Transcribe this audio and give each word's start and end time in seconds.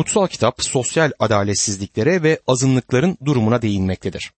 Kutsal 0.00 0.26
kitap 0.26 0.62
sosyal 0.62 1.12
adaletsizliklere 1.18 2.22
ve 2.22 2.40
azınlıkların 2.46 3.18
durumuna 3.24 3.62
değinmektedir. 3.62 4.32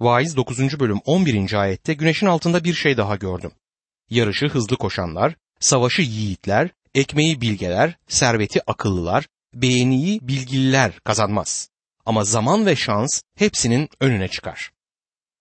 Vaiz 0.00 0.36
9. 0.36 0.80
bölüm 0.80 1.00
11. 1.04 1.52
ayette 1.52 1.94
güneşin 1.94 2.26
altında 2.26 2.64
bir 2.64 2.74
şey 2.74 2.96
daha 2.96 3.16
gördüm. 3.16 3.52
Yarışı 4.10 4.46
hızlı 4.46 4.76
koşanlar, 4.76 5.36
savaşı 5.60 6.02
yiğitler, 6.02 6.70
ekmeği 6.94 7.40
bilgeler, 7.40 7.96
serveti 8.08 8.70
akıllılar, 8.70 9.26
beğeniyi 9.54 10.20
bilgililer 10.22 11.00
kazanmaz. 11.04 11.68
Ama 12.06 12.24
zaman 12.24 12.66
ve 12.66 12.76
şans 12.76 13.22
hepsinin 13.36 13.88
önüne 14.00 14.28
çıkar. 14.28 14.70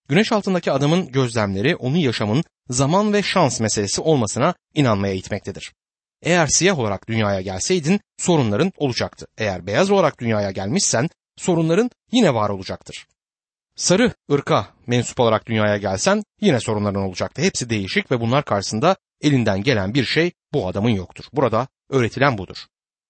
Güneş 0.09 0.31
altındaki 0.31 0.71
adamın 0.71 1.11
gözlemleri 1.11 1.75
onun 1.75 1.97
yaşamın 1.97 2.43
zaman 2.69 3.13
ve 3.13 3.23
şans 3.23 3.59
meselesi 3.59 4.01
olmasına 4.01 4.53
inanmaya 4.73 5.13
itmektedir. 5.13 5.73
Eğer 6.21 6.47
siyah 6.47 6.79
olarak 6.79 7.09
dünyaya 7.09 7.41
gelseydin 7.41 7.99
sorunların 8.17 8.71
olacaktı. 8.77 9.27
Eğer 9.37 9.67
beyaz 9.67 9.91
olarak 9.91 10.19
dünyaya 10.19 10.51
gelmişsen 10.51 11.09
sorunların 11.37 11.89
yine 12.11 12.33
var 12.33 12.49
olacaktır. 12.49 13.07
Sarı 13.75 14.13
ırka 14.31 14.67
mensup 14.87 15.19
olarak 15.19 15.45
dünyaya 15.45 15.77
gelsen 15.77 16.23
yine 16.41 16.59
sorunların 16.59 17.01
olacaktı. 17.01 17.41
Hepsi 17.41 17.69
değişik 17.69 18.11
ve 18.11 18.19
bunlar 18.19 18.45
karşısında 18.45 18.95
elinden 19.21 19.63
gelen 19.63 19.93
bir 19.93 20.05
şey 20.05 20.31
bu 20.53 20.67
adamın 20.67 20.89
yoktur. 20.89 21.25
Burada 21.33 21.67
öğretilen 21.89 22.37
budur. 22.37 22.57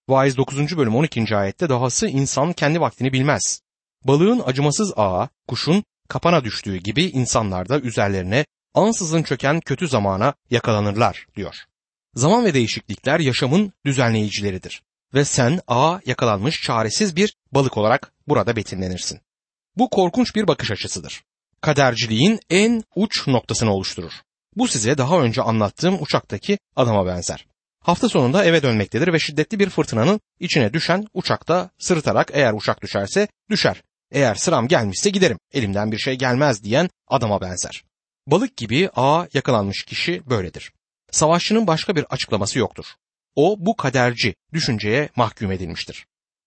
Vaiz 0.09 0.37
9. 0.37 0.77
bölüm 0.77 0.95
12. 0.95 1.35
ayette 1.35 1.69
dahası 1.69 2.07
insan 2.07 2.53
kendi 2.53 2.81
vaktini 2.81 3.13
bilmez. 3.13 3.61
Balığın 4.03 4.41
acımasız 4.45 4.93
ağa, 4.95 5.29
kuşun 5.47 5.83
kapana 6.09 6.43
düştüğü 6.43 6.77
gibi 6.77 7.03
insanlar 7.03 7.69
da 7.69 7.79
üzerlerine 7.79 8.45
ansızın 8.73 9.23
çöken 9.23 9.59
kötü 9.59 9.87
zamana 9.87 10.33
yakalanırlar 10.49 11.25
diyor. 11.35 11.55
Zaman 12.15 12.45
ve 12.45 12.53
değişiklikler 12.53 13.19
yaşamın 13.19 13.73
düzenleyicileridir 13.85 14.81
ve 15.13 15.25
sen 15.25 15.59
ağa 15.67 15.99
yakalanmış 16.05 16.61
çaresiz 16.61 17.15
bir 17.15 17.35
balık 17.51 17.77
olarak 17.77 18.11
burada 18.27 18.55
betimlenirsin. 18.55 19.19
Bu 19.77 19.89
korkunç 19.89 20.35
bir 20.35 20.47
bakış 20.47 20.71
açısıdır. 20.71 21.23
Kaderciliğin 21.61 22.39
en 22.49 22.83
uç 22.95 23.27
noktasını 23.27 23.73
oluşturur. 23.73 24.11
Bu 24.55 24.67
size 24.67 24.97
daha 24.97 25.19
önce 25.19 25.41
anlattığım 25.41 26.01
uçaktaki 26.01 26.59
adama 26.75 27.05
benzer. 27.05 27.45
Hafta 27.79 28.09
sonunda 28.09 28.45
eve 28.45 28.63
dönmektedir 28.63 29.13
ve 29.13 29.19
şiddetli 29.19 29.59
bir 29.59 29.69
fırtınanın 29.69 30.21
içine 30.39 30.73
düşen 30.73 31.07
uçakta 31.13 31.69
sırıtarak 31.79 32.31
eğer 32.33 32.53
uçak 32.53 32.81
düşerse 32.81 33.27
düşer. 33.49 33.81
Eğer 34.11 34.35
sıram 34.35 34.67
gelmişse 34.67 35.09
giderim. 35.09 35.39
Elimden 35.53 35.91
bir 35.91 35.97
şey 35.97 36.15
gelmez 36.15 36.63
diyen 36.63 36.89
adama 37.07 37.41
benzer. 37.41 37.83
Balık 38.27 38.57
gibi 38.57 38.89
ağa 38.95 39.27
yakalanmış 39.33 39.83
kişi 39.83 40.29
böyledir. 40.29 40.71
Savaşçının 41.11 41.67
başka 41.67 41.95
bir 41.95 42.05
açıklaması 42.09 42.59
yoktur. 42.59 42.85
O 43.35 43.55
bu 43.59 43.75
kaderci 43.75 44.35
düşünceye 44.53 45.09
mahkum 45.15 45.51
edilmiştir. 45.51 46.05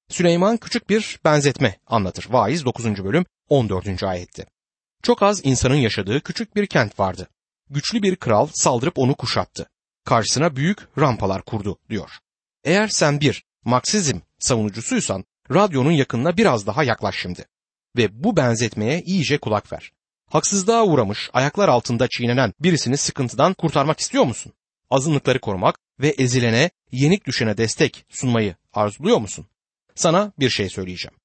Süleyman 0.08 0.56
küçük 0.56 0.90
bir 0.90 1.20
benzetme 1.24 1.76
anlatır. 1.86 2.26
Vaiz 2.30 2.64
9. 2.64 3.04
bölüm 3.04 3.24
14. 3.48 4.02
ayette. 4.02 4.46
Çok 5.02 5.22
az 5.22 5.40
insanın 5.44 5.74
yaşadığı 5.74 6.20
küçük 6.20 6.56
bir 6.56 6.66
kent 6.66 6.98
vardı. 7.00 7.28
Güçlü 7.70 8.02
bir 8.02 8.16
kral 8.16 8.48
saldırıp 8.52 8.98
onu 8.98 9.14
kuşattı. 9.14 9.68
Karşısına 10.04 10.56
büyük 10.56 10.78
rampalar 10.98 11.42
kurdu 11.42 11.78
diyor. 11.90 12.10
Eğer 12.64 12.88
sen 12.88 13.20
bir 13.20 13.44
Marksizm 13.64 14.18
savunucusuysan 14.38 15.24
radyonun 15.50 15.90
yakınına 15.90 16.36
biraz 16.36 16.66
daha 16.66 16.84
yaklaş 16.84 17.16
şimdi. 17.18 17.46
Ve 17.96 18.24
bu 18.24 18.36
benzetmeye 18.36 19.02
iyice 19.02 19.38
kulak 19.38 19.72
ver. 19.72 19.92
Haksızlığa 20.32 20.84
uğramış, 20.84 21.30
ayaklar 21.32 21.68
altında 21.68 22.08
çiğnenen 22.08 22.52
birisini 22.60 22.96
sıkıntıdan 22.96 23.54
kurtarmak 23.54 24.00
istiyor 24.00 24.24
musun? 24.24 24.52
Azınlıkları 24.90 25.40
korumak 25.40 25.78
ve 26.00 26.08
ezilene, 26.08 26.70
yenik 26.92 27.26
düşene 27.26 27.56
destek 27.56 28.04
sunmayı 28.08 28.56
arzuluyor 28.72 29.18
musun? 29.18 29.46
Sana 29.94 30.32
bir 30.38 30.50
şey 30.50 30.68
söyleyeceğim. 30.68 31.16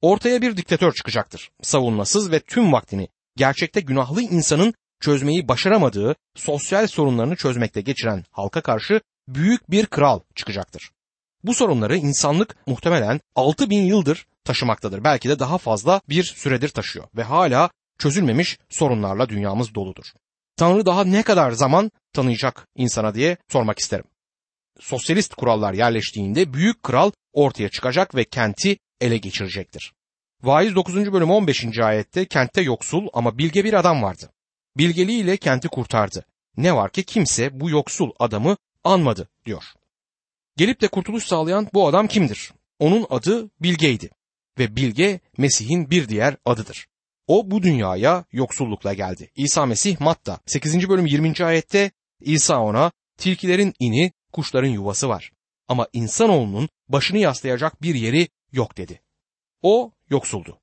Ortaya 0.00 0.42
bir 0.42 0.56
diktatör 0.56 0.92
çıkacaktır. 0.92 1.50
Savunmasız 1.62 2.30
ve 2.30 2.40
tüm 2.40 2.72
vaktini 2.72 3.08
gerçekte 3.36 3.80
günahlı 3.80 4.22
insanın 4.22 4.74
çözmeyi 5.00 5.48
başaramadığı 5.48 6.16
sosyal 6.34 6.86
sorunlarını 6.86 7.36
çözmekte 7.36 7.80
geçiren 7.80 8.24
halka 8.30 8.60
karşı 8.60 9.00
büyük 9.28 9.70
bir 9.70 9.86
kral 9.86 10.20
çıkacaktır. 10.34 10.90
Bu 11.44 11.54
sorunları 11.54 11.96
insanlık 11.96 12.56
muhtemelen 12.66 13.20
6000 13.34 13.82
yıldır 13.82 14.26
taşımaktadır. 14.44 15.04
Belki 15.04 15.28
de 15.28 15.38
daha 15.38 15.58
fazla 15.58 16.00
bir 16.08 16.24
süredir 16.24 16.68
taşıyor 16.68 17.06
ve 17.16 17.22
hala 17.22 17.70
çözülmemiş 17.98 18.58
sorunlarla 18.68 19.28
dünyamız 19.28 19.74
doludur. 19.74 20.04
Tanrı 20.56 20.86
daha 20.86 21.04
ne 21.04 21.22
kadar 21.22 21.50
zaman 21.50 21.90
tanıyacak 22.12 22.66
insana 22.76 23.14
diye 23.14 23.36
sormak 23.48 23.78
isterim. 23.78 24.04
Sosyalist 24.80 25.34
kurallar 25.34 25.72
yerleştiğinde 25.72 26.52
büyük 26.52 26.82
kral 26.82 27.10
ortaya 27.32 27.68
çıkacak 27.68 28.14
ve 28.14 28.24
kenti 28.24 28.78
ele 29.00 29.18
geçirecektir. 29.18 29.92
Vaiz 30.42 30.74
9. 30.74 31.12
bölüm 31.12 31.30
15. 31.30 31.78
ayette 31.78 32.24
kentte 32.24 32.60
yoksul 32.60 33.08
ama 33.12 33.38
bilge 33.38 33.64
bir 33.64 33.72
adam 33.74 34.02
vardı. 34.02 34.30
Bilgeliğiyle 34.76 35.36
kenti 35.36 35.68
kurtardı. 35.68 36.24
Ne 36.56 36.76
var 36.76 36.90
ki 36.92 37.04
kimse 37.04 37.60
bu 37.60 37.70
yoksul 37.70 38.10
adamı 38.18 38.56
anmadı 38.84 39.28
diyor. 39.46 39.64
Gelip 40.56 40.80
de 40.80 40.88
kurtuluş 40.88 41.24
sağlayan 41.24 41.68
bu 41.74 41.88
adam 41.88 42.06
kimdir? 42.06 42.52
Onun 42.78 43.06
adı 43.10 43.50
Bilge'ydi 43.60 44.10
ve 44.58 44.76
Bilge 44.76 45.20
Mesih'in 45.38 45.90
bir 45.90 46.08
diğer 46.08 46.36
adıdır. 46.44 46.86
O 47.28 47.50
bu 47.50 47.62
dünyaya 47.62 48.24
yoksullukla 48.32 48.94
geldi. 48.94 49.30
İsa 49.36 49.66
Mesih 49.66 50.00
Matta 50.00 50.40
8. 50.46 50.88
bölüm 50.88 51.06
20. 51.06 51.44
ayette 51.44 51.90
İsa 52.20 52.60
ona 52.60 52.92
tilkilerin 53.18 53.74
ini, 53.78 54.12
kuşların 54.32 54.68
yuvası 54.68 55.08
var. 55.08 55.32
Ama 55.68 55.88
insanoğlunun 55.92 56.68
başını 56.88 57.18
yaslayacak 57.18 57.82
bir 57.82 57.94
yeri 57.94 58.28
yok 58.52 58.76
dedi. 58.76 59.00
O 59.62 59.92
yoksuldu. 60.10 60.58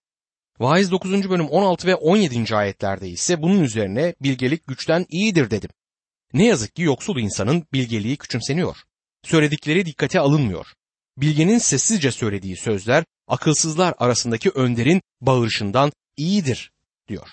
Vaiz 0.60 0.92
9. 0.92 1.30
bölüm 1.30 1.48
16 1.50 1.88
ve 1.88 1.96
17. 1.96 2.56
ayetlerde 2.56 3.10
ise 3.10 3.42
bunun 3.42 3.64
üzerine 3.64 4.16
bilgelik 4.22 4.68
güçten 4.68 5.06
iyidir 5.10 5.52
dedim. 5.52 5.70
Ne 6.34 6.46
yazık 6.46 6.76
ki 6.76 6.82
yoksul 6.82 7.20
insanın 7.20 7.66
bilgeliği 7.74 8.18
küçümseniyor. 8.18 8.78
Söyledikleri 9.24 9.86
dikkate 9.86 10.20
alınmıyor. 10.20 10.74
Bilgenin 11.18 11.58
sessizce 11.58 12.12
söylediği 12.12 12.58
sözler 12.58 13.04
akılsızlar 13.28 13.94
arasındaki 13.98 14.50
önderin 14.50 15.02
bağırışından 15.22 15.92
iyidir 16.18 16.72
diyor. 17.08 17.28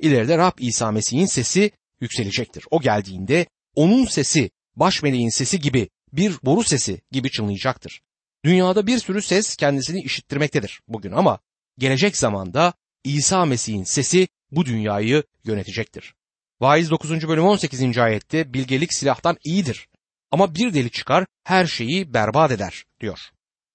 İleride 0.00 0.38
Rab 0.38 0.58
İsa 0.58 0.90
Mesih'in 0.90 1.26
sesi 1.26 1.70
yükselecektir. 2.00 2.64
O 2.70 2.80
geldiğinde 2.80 3.46
onun 3.74 4.04
sesi 4.04 4.50
baş 4.76 5.02
meleğin 5.02 5.28
sesi 5.28 5.60
gibi 5.60 5.88
bir 6.12 6.34
boru 6.42 6.64
sesi 6.64 7.00
gibi 7.10 7.30
çınlayacaktır. 7.30 8.02
Dünyada 8.44 8.86
bir 8.86 8.98
sürü 8.98 9.22
ses 9.22 9.56
kendisini 9.56 10.00
işittirmektedir 10.00 10.80
bugün 10.88 11.12
ama 11.12 11.38
gelecek 11.78 12.16
zamanda 12.16 12.72
İsa 13.04 13.44
Mesih'in 13.44 13.84
sesi 13.84 14.28
bu 14.50 14.66
dünyayı 14.66 15.22
yönetecektir. 15.44 16.14
Vaiz 16.60 16.90
9. 16.90 17.28
bölüm 17.28 17.44
18. 17.44 17.98
ayette 17.98 18.54
bilgelik 18.54 18.94
silahtan 18.94 19.36
iyidir 19.44 19.88
ama 20.30 20.54
bir 20.54 20.74
deli 20.74 20.90
çıkar 20.90 21.26
her 21.44 21.66
şeyi 21.66 22.14
berbat 22.14 22.50
eder 22.50 22.84
diyor. 23.00 23.18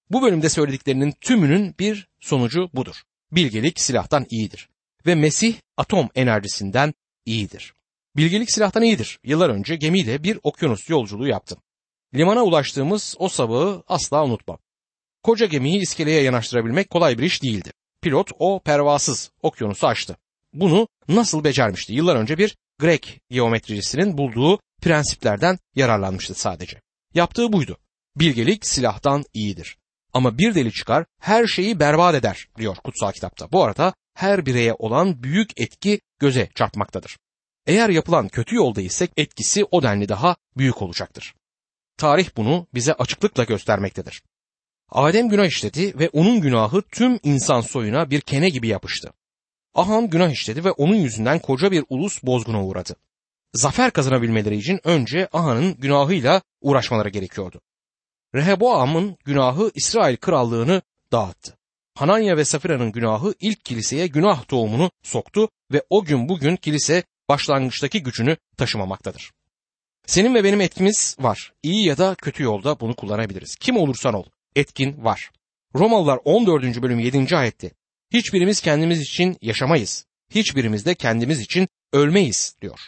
Bu 0.09 0.21
bölümde 0.21 0.49
söylediklerinin 0.49 1.13
tümünün 1.21 1.75
bir 1.79 2.07
sonucu 2.19 2.69
budur. 2.73 2.95
Bilgelik 3.31 3.79
silahtan 3.79 4.25
iyidir 4.29 4.69
ve 5.05 5.15
Mesih 5.15 5.55
atom 5.77 6.09
enerjisinden 6.15 6.93
iyidir. 7.25 7.73
Bilgelik 8.15 8.51
silahtan 8.51 8.83
iyidir. 8.83 9.19
Yıllar 9.23 9.49
önce 9.49 9.75
gemiyle 9.75 10.23
bir 10.23 10.39
okyanus 10.43 10.89
yolculuğu 10.89 11.27
yaptım. 11.27 11.57
Limana 12.13 12.43
ulaştığımız 12.43 13.15
o 13.19 13.29
sabahı 13.29 13.83
asla 13.87 14.25
unutmam. 14.25 14.59
Koca 15.23 15.45
gemiyi 15.45 15.81
iskeleye 15.81 16.21
yanaştırabilmek 16.21 16.89
kolay 16.89 17.17
bir 17.17 17.23
iş 17.23 17.43
değildi. 17.43 17.71
Pilot 18.01 18.31
o 18.39 18.59
pervasız 18.59 19.31
okyanusu 19.41 19.87
açtı. 19.87 20.17
Bunu 20.53 20.87
nasıl 21.07 21.43
becermişti? 21.43 21.93
Yıllar 21.93 22.15
önce 22.15 22.37
bir 22.37 22.55
Grek 22.79 23.21
geometricisinin 23.29 24.17
bulduğu 24.17 24.59
prensiplerden 24.81 25.59
yararlanmıştı 25.75 26.33
sadece. 26.33 26.81
Yaptığı 27.13 27.53
buydu. 27.53 27.77
Bilgelik 28.15 28.65
silahtan 28.65 29.25
iyidir. 29.33 29.77
Ama 30.13 30.37
bir 30.37 30.55
deli 30.55 30.71
çıkar 30.71 31.05
her 31.19 31.47
şeyi 31.47 31.79
berbat 31.79 32.15
eder 32.15 32.47
diyor 32.57 32.75
kutsal 32.75 33.11
kitapta. 33.11 33.51
Bu 33.51 33.63
arada 33.63 33.93
her 34.13 34.45
bireye 34.45 34.73
olan 34.73 35.23
büyük 35.23 35.61
etki 35.61 36.01
göze 36.19 36.49
çarpmaktadır. 36.55 37.17
Eğer 37.67 37.89
yapılan 37.89 38.27
kötü 38.27 38.55
yolda 38.55 38.81
isek 38.81 39.11
etkisi 39.17 39.65
o 39.71 39.83
denli 39.83 40.09
daha 40.09 40.35
büyük 40.57 40.81
olacaktır. 40.81 41.33
Tarih 41.97 42.29
bunu 42.37 42.67
bize 42.73 42.93
açıklıkla 42.93 43.43
göstermektedir. 43.43 44.23
Adem 44.89 45.29
günah 45.29 45.45
işledi 45.45 45.99
ve 45.99 46.09
onun 46.09 46.41
günahı 46.41 46.81
tüm 46.81 47.19
insan 47.23 47.61
soyuna 47.61 48.09
bir 48.09 48.21
kene 48.21 48.49
gibi 48.49 48.67
yapıştı. 48.67 49.13
Ahan 49.75 50.09
günah 50.09 50.31
işledi 50.31 50.63
ve 50.63 50.71
onun 50.71 50.95
yüzünden 50.95 51.39
koca 51.39 51.71
bir 51.71 51.85
ulus 51.89 52.23
bozguna 52.23 52.65
uğradı. 52.65 52.95
Zafer 53.53 53.91
kazanabilmeleri 53.91 54.57
için 54.57 54.79
önce 54.83 55.27
Ahan'ın 55.33 55.75
günahıyla 55.77 56.41
uğraşmaları 56.61 57.09
gerekiyordu. 57.09 57.61
Rehoboam'ın 58.35 59.17
günahı 59.25 59.71
İsrail 59.75 60.17
krallığını 60.17 60.81
dağıttı. 61.11 61.57
Hananya 61.95 62.37
ve 62.37 62.45
Safira'nın 62.45 62.91
günahı 62.91 63.33
ilk 63.39 63.65
kiliseye 63.65 64.07
günah 64.07 64.47
tohumunu 64.47 64.91
soktu 65.03 65.49
ve 65.71 65.83
o 65.89 66.03
gün 66.03 66.29
bugün 66.29 66.55
kilise 66.55 67.03
başlangıçtaki 67.29 68.03
gücünü 68.03 68.37
taşımamaktadır. 68.57 69.31
Senin 70.05 70.35
ve 70.35 70.43
benim 70.43 70.61
etkimiz 70.61 71.15
var. 71.19 71.53
İyi 71.63 71.85
ya 71.85 71.97
da 71.97 72.15
kötü 72.15 72.43
yolda 72.43 72.79
bunu 72.79 72.95
kullanabiliriz. 72.95 73.55
Kim 73.55 73.77
olursan 73.77 74.13
ol, 74.13 74.25
etkin 74.55 75.03
var. 75.03 75.31
Romalılar 75.75 76.19
14. 76.25 76.81
bölüm 76.81 76.99
7. 76.99 77.37
ayette 77.37 77.71
hiçbirimiz 78.13 78.61
kendimiz 78.61 79.01
için 79.01 79.37
yaşamayız. 79.41 80.05
Hiçbirimiz 80.29 80.85
de 80.85 80.95
kendimiz 80.95 81.41
için 81.41 81.67
ölmeyiz 81.93 82.55
diyor. 82.61 82.79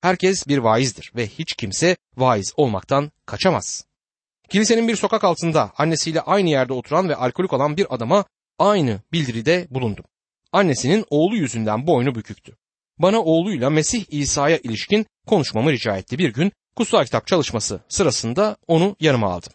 Herkes 0.00 0.48
bir 0.48 0.58
vaizdir 0.58 1.12
ve 1.16 1.26
hiç 1.26 1.54
kimse 1.54 1.96
vaiz 2.16 2.52
olmaktan 2.56 3.12
kaçamaz. 3.26 3.84
Kilisenin 4.52 4.88
bir 4.88 4.96
sokak 4.96 5.24
altında 5.24 5.72
annesiyle 5.76 6.20
aynı 6.20 6.50
yerde 6.50 6.72
oturan 6.72 7.08
ve 7.08 7.16
alkolik 7.16 7.52
olan 7.52 7.76
bir 7.76 7.94
adama 7.94 8.24
aynı 8.58 9.00
bildiride 9.12 9.66
bulundum. 9.70 10.04
Annesinin 10.52 11.04
oğlu 11.10 11.36
yüzünden 11.36 11.86
boynu 11.86 12.14
büküktü. 12.14 12.56
Bana 12.98 13.22
oğluyla 13.22 13.70
Mesih 13.70 14.04
İsa'ya 14.08 14.58
ilişkin 14.58 15.06
konuşmamı 15.26 15.72
rica 15.72 15.96
etti. 15.96 16.18
Bir 16.18 16.32
gün 16.32 16.52
kutsal 16.76 17.04
kitap 17.04 17.26
çalışması 17.26 17.80
sırasında 17.88 18.56
onu 18.66 18.96
yanıma 19.00 19.32
aldım. 19.32 19.52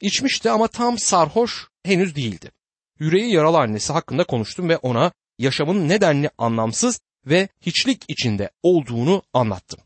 İçmişti 0.00 0.50
ama 0.50 0.68
tam 0.68 0.98
sarhoş 0.98 1.66
henüz 1.84 2.16
değildi. 2.16 2.50
Yüreği 2.98 3.32
yaralı 3.32 3.58
annesi 3.58 3.92
hakkında 3.92 4.24
konuştum 4.24 4.68
ve 4.68 4.76
ona 4.76 5.12
yaşamın 5.38 5.88
nedenli 5.88 6.30
anlamsız 6.38 7.00
ve 7.26 7.48
hiçlik 7.60 8.04
içinde 8.08 8.50
olduğunu 8.62 9.22
anlattım. 9.32 9.80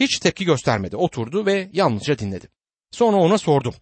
Hiç 0.00 0.18
tepki 0.18 0.44
göstermedi, 0.44 0.96
oturdu 0.96 1.46
ve 1.46 1.70
yalnızca 1.72 2.18
dinledi. 2.18 2.48
Sonra 2.90 3.16
ona 3.16 3.38
sordum. 3.38 3.74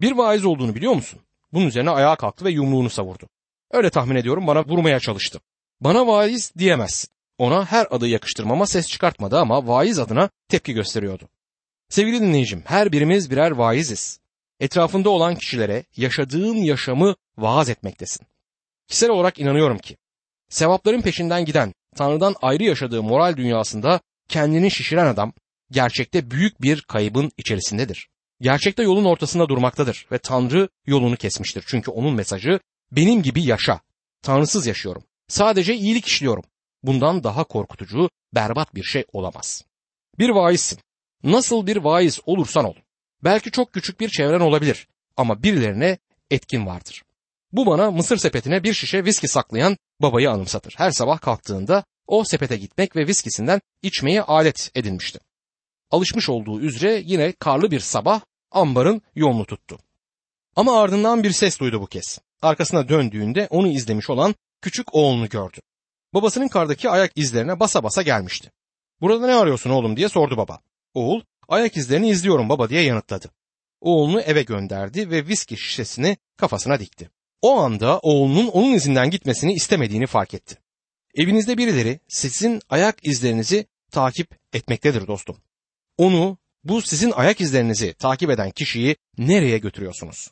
Bir 0.00 0.12
vaiz 0.12 0.44
olduğunu 0.44 0.74
biliyor 0.74 0.92
musun? 0.92 1.20
Bunun 1.52 1.66
üzerine 1.66 1.90
ayağa 1.90 2.16
kalktı 2.16 2.44
ve 2.44 2.50
yumruğunu 2.50 2.90
savurdu. 2.90 3.28
Öyle 3.70 3.90
tahmin 3.90 4.16
ediyorum 4.16 4.46
bana 4.46 4.64
vurmaya 4.64 5.00
çalıştı. 5.00 5.40
Bana 5.80 6.06
vaiz 6.06 6.52
diyemezsin. 6.58 7.10
Ona 7.38 7.64
her 7.64 7.86
adı 7.90 8.08
yakıştırmama 8.08 8.66
ses 8.66 8.88
çıkartmadı 8.88 9.38
ama 9.38 9.66
vaiz 9.66 9.98
adına 9.98 10.30
tepki 10.48 10.72
gösteriyordu. 10.72 11.28
Sevgili 11.88 12.20
dinleyicim, 12.20 12.62
her 12.66 12.92
birimiz 12.92 13.30
birer 13.30 13.50
vaiziz. 13.50 14.20
Etrafında 14.60 15.10
olan 15.10 15.34
kişilere 15.34 15.84
yaşadığın 15.96 16.54
yaşamı 16.54 17.14
vaaz 17.38 17.68
etmektesin. 17.68 18.26
Kişisel 18.88 19.10
olarak 19.10 19.38
inanıyorum 19.38 19.78
ki, 19.78 19.96
sevapların 20.48 21.00
peşinden 21.00 21.44
giden, 21.44 21.74
Tanrı'dan 21.96 22.34
ayrı 22.42 22.64
yaşadığı 22.64 23.02
moral 23.02 23.36
dünyasında 23.36 24.00
kendini 24.28 24.70
şişiren 24.70 25.06
adam, 25.06 25.32
gerçekte 25.70 26.30
büyük 26.30 26.62
bir 26.62 26.80
kaybın 26.80 27.32
içerisindedir. 27.36 28.08
Gerçekte 28.40 28.82
yolun 28.82 29.04
ortasında 29.04 29.48
durmaktadır 29.48 30.06
ve 30.12 30.18
Tanrı 30.18 30.68
yolunu 30.86 31.16
kesmiştir. 31.16 31.64
Çünkü 31.66 31.90
onun 31.90 32.14
mesajı 32.14 32.60
benim 32.92 33.22
gibi 33.22 33.42
yaşa. 33.42 33.80
Tanrısız 34.22 34.66
yaşıyorum. 34.66 35.04
Sadece 35.28 35.74
iyilik 35.74 36.06
işliyorum. 36.06 36.44
Bundan 36.82 37.24
daha 37.24 37.44
korkutucu, 37.44 38.10
berbat 38.34 38.74
bir 38.74 38.82
şey 38.82 39.04
olamaz. 39.12 39.64
Bir 40.18 40.28
vaizsin. 40.28 40.78
Nasıl 41.22 41.66
bir 41.66 41.76
vaiz 41.76 42.20
olursan 42.26 42.64
ol. 42.64 42.74
Belki 43.24 43.50
çok 43.50 43.72
küçük 43.72 44.00
bir 44.00 44.08
çevren 44.08 44.40
olabilir 44.40 44.88
ama 45.16 45.42
birilerine 45.42 45.98
etkin 46.30 46.66
vardır. 46.66 47.02
Bu 47.52 47.66
bana 47.66 47.90
mısır 47.90 48.16
sepetine 48.16 48.64
bir 48.64 48.74
şişe 48.74 49.04
viski 49.04 49.28
saklayan 49.28 49.76
babayı 50.02 50.30
anımsatır. 50.30 50.74
Her 50.76 50.90
sabah 50.90 51.20
kalktığında 51.20 51.84
o 52.06 52.24
sepete 52.24 52.56
gitmek 52.56 52.96
ve 52.96 53.06
viskisinden 53.06 53.60
içmeye 53.82 54.22
alet 54.22 54.70
edinmişti. 54.74 55.18
Alışmış 55.90 56.28
olduğu 56.28 56.60
üzere 56.60 57.02
yine 57.04 57.32
karlı 57.32 57.70
bir 57.70 57.80
sabah 57.80 58.20
ambarın 58.50 59.02
yolunu 59.14 59.46
tuttu. 59.46 59.78
Ama 60.56 60.80
ardından 60.80 61.22
bir 61.22 61.30
ses 61.30 61.60
duydu 61.60 61.80
bu 61.80 61.86
kez. 61.86 62.18
Arkasına 62.42 62.88
döndüğünde 62.88 63.46
onu 63.50 63.68
izlemiş 63.68 64.10
olan 64.10 64.34
küçük 64.62 64.94
oğlunu 64.94 65.28
gördü. 65.28 65.60
Babasının 66.14 66.48
kardaki 66.48 66.90
ayak 66.90 67.12
izlerine 67.16 67.60
basa 67.60 67.82
basa 67.82 68.02
gelmişti. 68.02 68.52
Burada 69.00 69.26
ne 69.26 69.34
arıyorsun 69.34 69.70
oğlum 69.70 69.96
diye 69.96 70.08
sordu 70.08 70.36
baba. 70.36 70.60
Oğul 70.94 71.20
ayak 71.48 71.76
izlerini 71.76 72.10
izliyorum 72.10 72.48
baba 72.48 72.70
diye 72.70 72.82
yanıtladı. 72.82 73.30
Oğlunu 73.80 74.20
eve 74.20 74.42
gönderdi 74.42 75.10
ve 75.10 75.26
viski 75.26 75.56
şişesini 75.56 76.16
kafasına 76.36 76.80
dikti. 76.80 77.10
O 77.42 77.58
anda 77.58 77.98
oğlunun 77.98 78.46
onun 78.46 78.72
izinden 78.72 79.10
gitmesini 79.10 79.52
istemediğini 79.52 80.06
fark 80.06 80.34
etti. 80.34 80.58
Evinizde 81.14 81.58
birileri 81.58 82.00
sizin 82.08 82.60
ayak 82.68 83.06
izlerinizi 83.06 83.66
takip 83.90 84.38
etmektedir 84.52 85.06
dostum. 85.06 85.36
Onu, 85.98 86.38
bu 86.64 86.82
sizin 86.82 87.10
ayak 87.10 87.40
izlerinizi 87.40 87.94
takip 87.94 88.30
eden 88.30 88.50
kişiyi 88.50 88.96
nereye 89.18 89.58
götürüyorsunuz? 89.58 90.30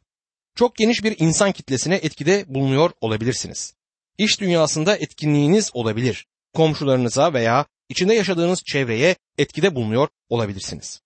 Çok 0.55 0.76
geniş 0.76 1.05
bir 1.05 1.17
insan 1.19 1.52
kitlesine 1.52 1.94
etkide 1.94 2.44
bulunuyor 2.49 2.90
olabilirsiniz. 3.00 3.75
İş 4.19 4.40
dünyasında 4.40 4.96
etkinliğiniz 4.96 5.70
olabilir. 5.75 6.26
Komşularınıza 6.55 7.32
veya 7.32 7.67
içinde 7.88 8.14
yaşadığınız 8.14 8.62
çevreye 8.67 9.17
etkide 9.38 9.75
bulunuyor 9.75 10.08
olabilirsiniz. 10.28 11.00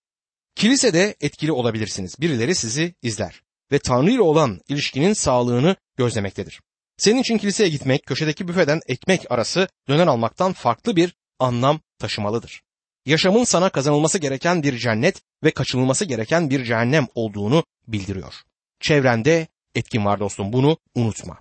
Kilisede 0.55 1.17
etkili 1.20 1.52
olabilirsiniz. 1.52 2.20
Birileri 2.20 2.55
sizi 2.55 2.94
izler 3.02 3.43
ve 3.73 3.78
Tanrı 3.78 4.11
ile 4.11 4.23
olan 4.23 4.61
ilişkinin 4.69 5.12
sağlığını 5.12 5.76
gözlemektedir. 5.96 6.61
Senin 6.96 7.20
için 7.20 7.38
kiliseye 7.38 7.69
gitmek 7.69 8.06
köşedeki 8.06 8.49
büfeden 8.49 8.81
ekmek 8.87 9.32
arası 9.32 9.69
döner 9.88 10.06
almaktan 10.06 10.52
farklı 10.52 10.96
bir 10.96 11.14
anlam 11.38 11.81
taşımalıdır. 11.99 12.62
Yaşamın 13.06 13.44
sana 13.44 13.69
kazanılması 13.69 14.19
gereken 14.19 14.62
bir 14.62 14.79
cennet 14.79 15.23
ve 15.44 15.50
kaçınılması 15.50 16.05
gereken 16.05 16.50
bir 16.50 16.64
cehennem 16.64 17.06
olduğunu 17.14 17.64
bildiriyor. 17.88 18.35
Çevrende 18.81 19.47
etkin 19.75 20.05
var 20.05 20.20
dostum 20.20 20.52
bunu 20.52 20.76
unutma. 20.94 21.38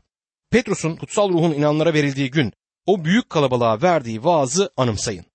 Petrus'un 0.51 0.95
kutsal 0.95 1.29
ruhun 1.29 1.51
inanlara 1.51 1.93
verildiği 1.93 2.31
gün 2.31 2.53
o 2.85 3.05
büyük 3.05 3.29
kalabalığa 3.29 3.81
verdiği 3.81 4.23
vaazı 4.23 4.69
anımsayın. 4.77 5.25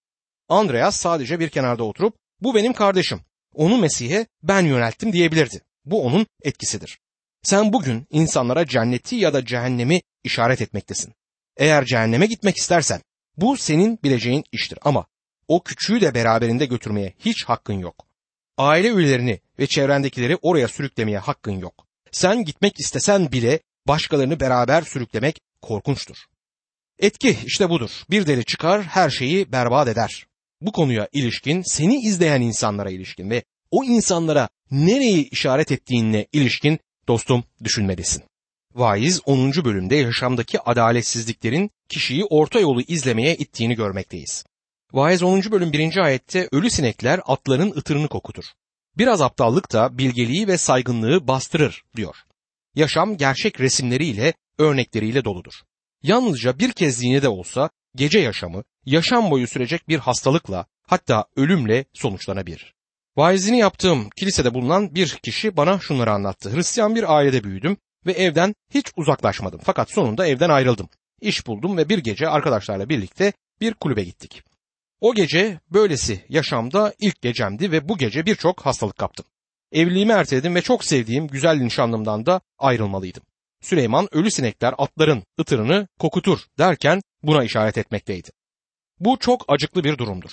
Andreas 0.49 0.97
sadece 0.97 1.41
bir 1.41 1.49
kenarda 1.49 1.85
oturup 1.85 2.15
bu 2.41 2.55
benim 2.55 2.73
kardeşim. 2.73 3.21
Onu 3.55 3.79
Mesih'e 3.79 4.27
ben 4.43 4.67
yönelttim 4.67 5.13
diyebilirdi. 5.13 5.63
Bu 5.85 6.03
onun 6.03 6.27
etkisidir. 6.43 6.99
Sen 7.43 7.73
bugün 7.73 8.07
insanlara 8.11 8.67
cenneti 8.67 9.17
ya 9.17 9.35
da 9.35 9.45
cehennemi 9.45 10.03
işaret 10.25 10.61
etmektesin. 10.61 11.15
Eğer 11.57 11.85
cehenneme 11.85 12.27
gitmek 12.27 12.57
istersen 12.57 13.01
bu 13.37 13.57
senin 13.57 13.99
bileceğin 14.03 14.45
iştir 14.53 14.79
ama 14.83 15.07
o 15.49 15.63
küçüğü 15.63 16.01
de 16.01 16.15
beraberinde 16.15 16.67
götürmeye 16.67 17.15
hiç 17.19 17.45
hakkın 17.45 17.79
yok. 17.79 18.07
Aile 18.59 18.89
üyelerini 18.89 19.41
ve 19.59 19.67
çevrendekileri 19.67 20.37
oraya 20.43 20.69
sürüklemeye 20.69 21.19
hakkın 21.19 21.59
yok. 21.59 21.87
Sen 22.13 22.45
gitmek 22.45 22.81
istesen 22.81 23.33
bile 23.33 23.61
başkalarını 23.87 24.41
beraber 24.41 24.83
sürüklemek 24.83 25.41
korkunçtur. 25.63 26.17
Etki 26.99 27.39
işte 27.45 27.71
budur. 27.71 27.91
Bir 28.11 28.27
deli 28.27 28.45
çıkar 28.45 28.83
her 28.83 29.11
şeyi 29.11 29.53
berbat 29.53 29.89
eder. 29.89 30.27
Bu 30.61 30.73
konuya 30.73 31.09
ilişkin 31.13 31.63
seni 31.67 32.01
izleyen 32.01 32.41
insanlara 32.41 32.91
ilişkin 32.91 33.31
ve 33.31 33.43
o 33.71 33.85
insanlara 33.85 34.49
nereyi 34.71 35.31
işaret 35.31 35.73
ettiğine 35.73 36.27
ilişkin 36.33 36.79
dostum 37.09 37.45
düşünmelisin. 37.65 38.23
Vaiz 38.75 39.21
10. 39.25 39.53
bölümde 39.65 39.97
yaşamdaki 39.97 40.61
adaletsizliklerin 40.61 41.71
kişiyi 41.89 42.25
orta 42.25 42.61
yolu 42.61 42.83
izlemeye 42.83 43.37
ittiğini 43.37 43.75
görmekteyiz. 43.75 44.45
Vaiz 44.95 45.23
10. 45.23 45.43
bölüm 45.51 45.73
1. 45.73 45.97
ayette 45.97 46.49
ölü 46.53 46.71
sinekler 46.71 47.21
atların 47.27 47.71
ıtırını 47.71 48.09
kokutur. 48.09 48.45
Biraz 48.99 49.21
aptallık 49.21 49.73
da 49.73 49.99
bilgeliği 49.99 50.49
ve 50.49 50.59
saygınlığı 50.59 51.29
bastırır 51.29 51.83
diyor. 51.97 52.17
Yaşam 52.75 53.17
gerçek 53.17 53.61
resimleriyle, 53.61 54.35
örnekleriyle 54.59 55.25
doludur. 55.25 55.53
Yalnızca 56.03 56.59
bir 56.59 56.73
kezliğine 56.73 57.23
de 57.23 57.29
olsa 57.29 57.71
gece 57.95 58.19
yaşamı 58.19 58.63
yaşam 58.87 59.31
boyu 59.31 59.47
sürecek 59.47 59.89
bir 59.89 59.99
hastalıkla 59.99 60.67
hatta 60.87 61.25
ölümle 61.37 61.85
sonuçlanabilir. 61.93 62.75
Vaizini 63.17 63.59
yaptığım 63.59 64.11
kilisede 64.11 64.55
bulunan 64.55 64.95
bir 64.95 65.09
kişi 65.09 65.57
bana 65.57 65.79
şunları 65.81 66.11
anlattı. 66.13 66.57
Hristiyan 66.57 66.95
bir 66.95 67.17
ailede 67.17 67.45
büyüdüm 67.45 67.77
ve 68.07 68.13
evden 68.13 68.55
hiç 68.75 68.87
uzaklaşmadım. 68.97 69.61
Fakat 69.65 69.91
sonunda 69.91 70.27
evden 70.27 70.51
ayrıldım. 70.51 70.89
İş 71.21 71.47
buldum 71.47 71.77
ve 71.77 71.89
bir 71.89 71.99
gece 71.99 72.29
arkadaşlarla 72.29 72.89
birlikte 72.89 73.33
bir 73.61 73.75
kulübe 73.75 74.05
gittik. 74.05 74.45
O 75.01 75.15
gece 75.15 75.61
böylesi 75.71 76.25
yaşamda 76.29 76.95
ilk 77.01 77.23
gecemdi 77.23 77.73
ve 77.73 77.89
bu 77.89 77.99
gece 77.99 78.27
birçok 78.27 78.67
hastalık 78.67 78.99
kaptım. 78.99 79.27
Evliliğimi 79.73 80.13
erteledim 80.13 80.55
ve 80.55 80.63
çok 80.63 80.85
sevdiğim 80.85 81.27
güzel 81.27 81.57
nişanlımdan 81.57 82.27
da 82.27 82.41
ayrılmalıydım. 82.59 83.23
Süleyman 83.61 84.09
ölü 84.13 84.31
sinekler 84.31 84.75
atların 84.79 85.23
ıtırını 85.41 85.89
kokutur 85.99 86.39
derken 86.59 87.01
buna 87.23 87.45
işaret 87.45 87.79
etmekteydi. 87.79 88.29
Bu 89.01 89.19
çok 89.19 89.45
acıklı 89.49 89.85
bir 89.85 89.99
durumdur. 89.99 90.31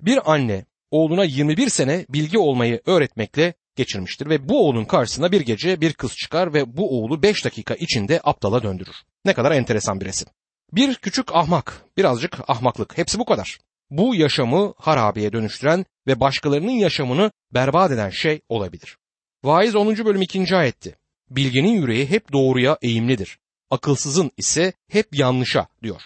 Bir 0.00 0.32
anne 0.32 0.64
oğluna 0.90 1.24
21 1.24 1.68
sene 1.68 2.06
bilgi 2.08 2.38
olmayı 2.38 2.80
öğretmekle 2.86 3.54
geçirmiştir 3.76 4.28
ve 4.28 4.48
bu 4.48 4.68
oğlun 4.68 4.84
karşısına 4.84 5.32
bir 5.32 5.40
gece 5.40 5.80
bir 5.80 5.92
kız 5.92 6.16
çıkar 6.16 6.54
ve 6.54 6.76
bu 6.76 6.98
oğlu 6.98 7.22
5 7.22 7.44
dakika 7.44 7.74
içinde 7.74 8.20
aptala 8.24 8.62
döndürür. 8.62 8.96
Ne 9.24 9.34
kadar 9.34 9.52
enteresan 9.52 10.00
bir 10.00 10.06
resim. 10.06 10.28
Bir 10.72 10.94
küçük 10.94 11.34
ahmak, 11.34 11.84
birazcık 11.96 12.50
ahmaklık, 12.50 12.98
hepsi 12.98 13.18
bu 13.18 13.24
kadar. 13.24 13.58
Bu 13.90 14.14
yaşamı 14.14 14.74
harabeye 14.76 15.32
dönüştüren 15.32 15.86
ve 16.06 16.20
başkalarının 16.20 16.72
yaşamını 16.72 17.30
berbat 17.54 17.90
eden 17.90 18.10
şey 18.10 18.40
olabilir. 18.48 18.96
Vaiz 19.44 19.76
10. 19.76 20.04
bölüm 20.04 20.22
2. 20.22 20.56
ayetti. 20.56 20.96
Bilgenin 21.30 21.72
yüreği 21.72 22.10
hep 22.10 22.32
doğruya 22.32 22.78
eğimlidir. 22.82 23.38
Akılsızın 23.70 24.30
ise 24.36 24.72
hep 24.88 25.06
yanlışa 25.12 25.68
diyor. 25.82 26.02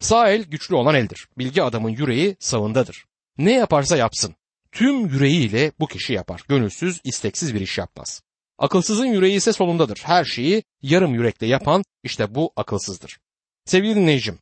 Sağ 0.00 0.30
el 0.30 0.44
güçlü 0.44 0.74
olan 0.74 0.94
eldir. 0.94 1.28
Bilgi 1.38 1.62
adamın 1.62 1.90
yüreği 1.90 2.36
sağındadır. 2.40 3.04
Ne 3.38 3.52
yaparsa 3.52 3.96
yapsın. 3.96 4.34
Tüm 4.72 5.06
yüreğiyle 5.06 5.72
bu 5.80 5.86
kişi 5.86 6.12
yapar. 6.12 6.42
Gönülsüz, 6.48 7.00
isteksiz 7.04 7.54
bir 7.54 7.60
iş 7.60 7.78
yapmaz. 7.78 8.22
Akılsızın 8.58 9.06
yüreği 9.06 9.36
ise 9.36 9.52
solundadır. 9.52 10.02
Her 10.04 10.24
şeyi 10.24 10.62
yarım 10.82 11.14
yürekle 11.14 11.46
yapan 11.46 11.84
işte 12.02 12.34
bu 12.34 12.52
akılsızdır. 12.56 13.18
Sevgili 13.64 13.96
dinleyicim, 13.96 14.38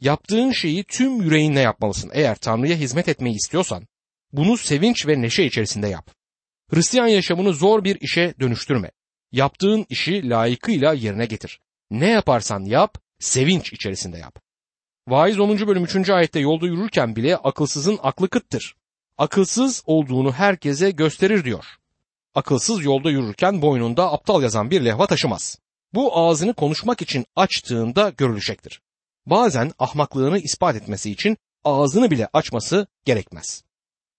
yaptığın 0.00 0.50
şeyi 0.50 0.84
tüm 0.84 1.22
yüreğinle 1.22 1.60
yapmalısın. 1.60 2.10
Eğer 2.14 2.34
Tanrı'ya 2.34 2.76
hizmet 2.76 3.08
etmeyi 3.08 3.36
istiyorsan 3.36 3.86
bunu 4.32 4.56
sevinç 4.56 5.06
ve 5.06 5.22
neşe 5.22 5.44
içerisinde 5.44 5.88
yap. 5.88 6.10
Hristiyan 6.70 7.06
yaşamını 7.06 7.52
zor 7.52 7.84
bir 7.84 8.00
işe 8.00 8.34
dönüştürme. 8.40 8.90
Yaptığın 9.32 9.86
işi 9.88 10.28
layıkıyla 10.28 10.92
yerine 10.92 11.26
getir. 11.26 11.60
Ne 11.90 12.08
yaparsan 12.08 12.64
yap, 12.64 12.98
sevinç 13.18 13.72
içerisinde 13.72 14.18
yap. 14.18 14.38
Vaiz 15.08 15.40
10. 15.40 15.66
bölüm 15.66 15.84
3. 15.84 16.10
ayette 16.10 16.40
yolda 16.40 16.66
yürürken 16.66 17.16
bile 17.16 17.36
akılsızın 17.36 17.98
aklı 18.02 18.28
kıttır. 18.28 18.74
Akılsız 19.18 19.82
olduğunu 19.86 20.32
herkese 20.32 20.90
gösterir 20.90 21.44
diyor. 21.44 21.64
Akılsız 22.34 22.84
yolda 22.84 23.10
yürürken 23.10 23.62
boynunda 23.62 24.12
aptal 24.12 24.42
yazan 24.42 24.70
bir 24.70 24.84
levha 24.84 25.06
taşımaz. 25.06 25.58
Bu 25.94 26.18
ağzını 26.18 26.54
konuşmak 26.54 27.02
için 27.02 27.26
açtığında 27.36 28.12
görülecektir. 28.16 28.80
Bazen 29.30 29.72
ahmaklığını 29.78 30.38
ispat 30.38 30.76
etmesi 30.76 31.10
için 31.10 31.36
ağzını 31.64 32.10
bile 32.10 32.28
açması 32.32 32.86
gerekmez. 33.04 33.62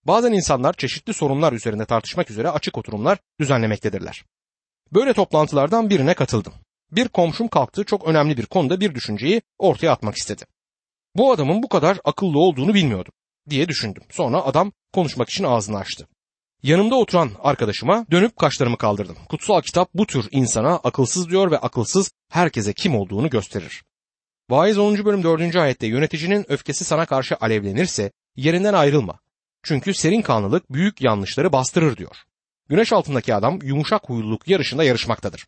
Bazen 0.04 0.34
insanlar 0.34 0.74
çeşitli 0.74 1.14
sorunlar 1.14 1.54
üzerinde 1.54 1.86
tartışmak 1.86 2.32
üzere 2.32 2.50
açık 2.50 2.78
oturumlar 2.78 3.18
düzenlemektedirler. 3.40 4.26
Böyle 4.94 5.14
toplantılardan 5.14 5.90
birine 5.90 6.14
katıldım. 6.14 6.54
Bir 6.92 7.08
komşum 7.08 7.48
kalktı 7.48 7.84
çok 7.84 8.08
önemli 8.08 8.38
bir 8.38 8.46
konuda 8.46 8.80
bir 8.80 8.96
düşünceyi 8.96 9.42
ortaya 9.58 9.92
atmak 9.92 10.16
istedi. 10.16 10.46
Bu 11.16 11.32
adamın 11.32 11.64
bu 11.64 11.70
kadar 11.70 12.00
akıllı 12.04 12.40
olduğunu 12.40 12.74
bilmiyordum 12.74 13.14
diye 13.50 13.68
düşündüm. 13.68 14.04
Sonra 14.10 14.46
adam 14.46 14.72
konuşmak 14.94 15.30
için 15.30 15.44
ağzını 15.44 15.78
açtı. 15.78 16.08
Yanımda 16.64 16.96
oturan 16.96 17.32
arkadaşıma 17.44 18.06
dönüp 18.12 18.38
kaşlarımı 18.38 18.78
kaldırdım. 18.78 19.18
Kutsal 19.30 19.62
kitap 19.62 19.90
bu 19.94 20.06
tür 20.06 20.28
insana 20.32 20.76
akılsız 20.76 21.30
diyor 21.30 21.52
ve 21.52 21.58
akılsız 21.58 22.12
herkese 22.30 22.74
kim 22.74 22.96
olduğunu 22.96 23.30
gösterir. 23.30 23.84
Vaiz 24.50 24.78
10. 24.78 25.06
bölüm 25.06 25.24
4. 25.24 25.56
ayette 25.56 25.88
yöneticinin 25.88 26.52
öfkesi 26.52 26.86
sana 26.86 27.06
karşı 27.06 27.36
alevlenirse 27.42 28.12
yerinden 28.36 28.74
ayrılma. 28.74 29.20
Çünkü 29.64 29.94
serin 29.94 30.22
kanlılık 30.22 30.74
büyük 30.74 31.02
yanlışları 31.02 31.52
bastırır 31.52 31.98
diyor. 31.98 32.16
Güneş 32.70 32.94
altındaki 32.94 33.36
adam 33.36 33.60
yumuşak 33.64 34.10
huyluluk 34.10 34.48
yarışında 34.48 34.84
yarışmaktadır. 34.84 35.48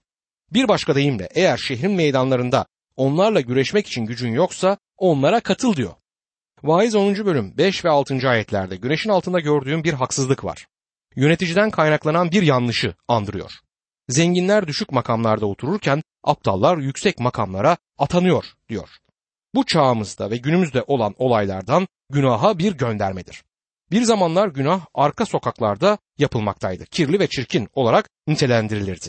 Bir 0.53 0.67
başka 0.67 0.95
deyimle 0.95 1.29
eğer 1.35 1.57
şehrin 1.57 1.91
meydanlarında 1.91 2.65
onlarla 2.95 3.41
güreşmek 3.41 3.87
için 3.87 4.05
gücün 4.05 4.31
yoksa 4.31 4.77
onlara 4.97 5.39
katıl 5.39 5.75
diyor. 5.75 5.93
Vaiz 6.63 6.95
10. 6.95 7.25
bölüm 7.25 7.57
5 7.57 7.85
ve 7.85 7.89
6. 7.89 8.29
ayetlerde 8.29 8.75
güneşin 8.75 9.09
altında 9.09 9.39
gördüğüm 9.39 9.83
bir 9.83 9.93
haksızlık 9.93 10.43
var. 10.43 10.67
Yöneticiden 11.15 11.69
kaynaklanan 11.71 12.31
bir 12.31 12.41
yanlışı 12.41 12.93
andırıyor. 13.07 13.51
Zenginler 14.11 14.67
düşük 14.67 14.91
makamlarda 14.91 15.45
otururken 15.45 16.03
aptallar 16.23 16.77
yüksek 16.77 17.19
makamlara 17.19 17.77
atanıyor 17.97 18.45
diyor. 18.69 18.89
Bu 19.55 19.65
çağımızda 19.65 20.31
ve 20.31 20.37
günümüzde 20.37 20.83
olan 20.87 21.15
olaylardan 21.17 21.87
günaha 22.09 22.57
bir 22.57 22.71
göndermedir. 22.71 23.43
Bir 23.91 24.01
zamanlar 24.01 24.47
günah 24.47 24.85
arka 24.93 25.25
sokaklarda 25.25 25.97
yapılmaktaydı. 26.17 26.85
Kirli 26.85 27.19
ve 27.19 27.27
çirkin 27.27 27.69
olarak 27.73 28.09
nitelendirilirdi. 28.27 29.07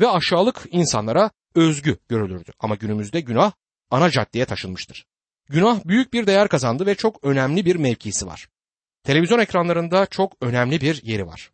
Ve 0.00 0.08
aşağılık 0.08 0.66
insanlara 0.70 1.30
özgü 1.54 1.98
görülürdü. 2.08 2.52
Ama 2.60 2.74
günümüzde 2.74 3.20
günah 3.20 3.52
ana 3.90 4.10
caddeye 4.10 4.44
taşınmıştır. 4.44 5.06
Günah 5.48 5.84
büyük 5.84 6.12
bir 6.12 6.26
değer 6.26 6.48
kazandı 6.48 6.86
ve 6.86 6.94
çok 6.94 7.24
önemli 7.24 7.64
bir 7.64 7.76
mevkisi 7.76 8.26
var. 8.26 8.48
Televizyon 9.04 9.38
ekranlarında 9.38 10.06
çok 10.06 10.32
önemli 10.40 10.80
bir 10.80 11.02
yeri 11.02 11.26
var. 11.26 11.50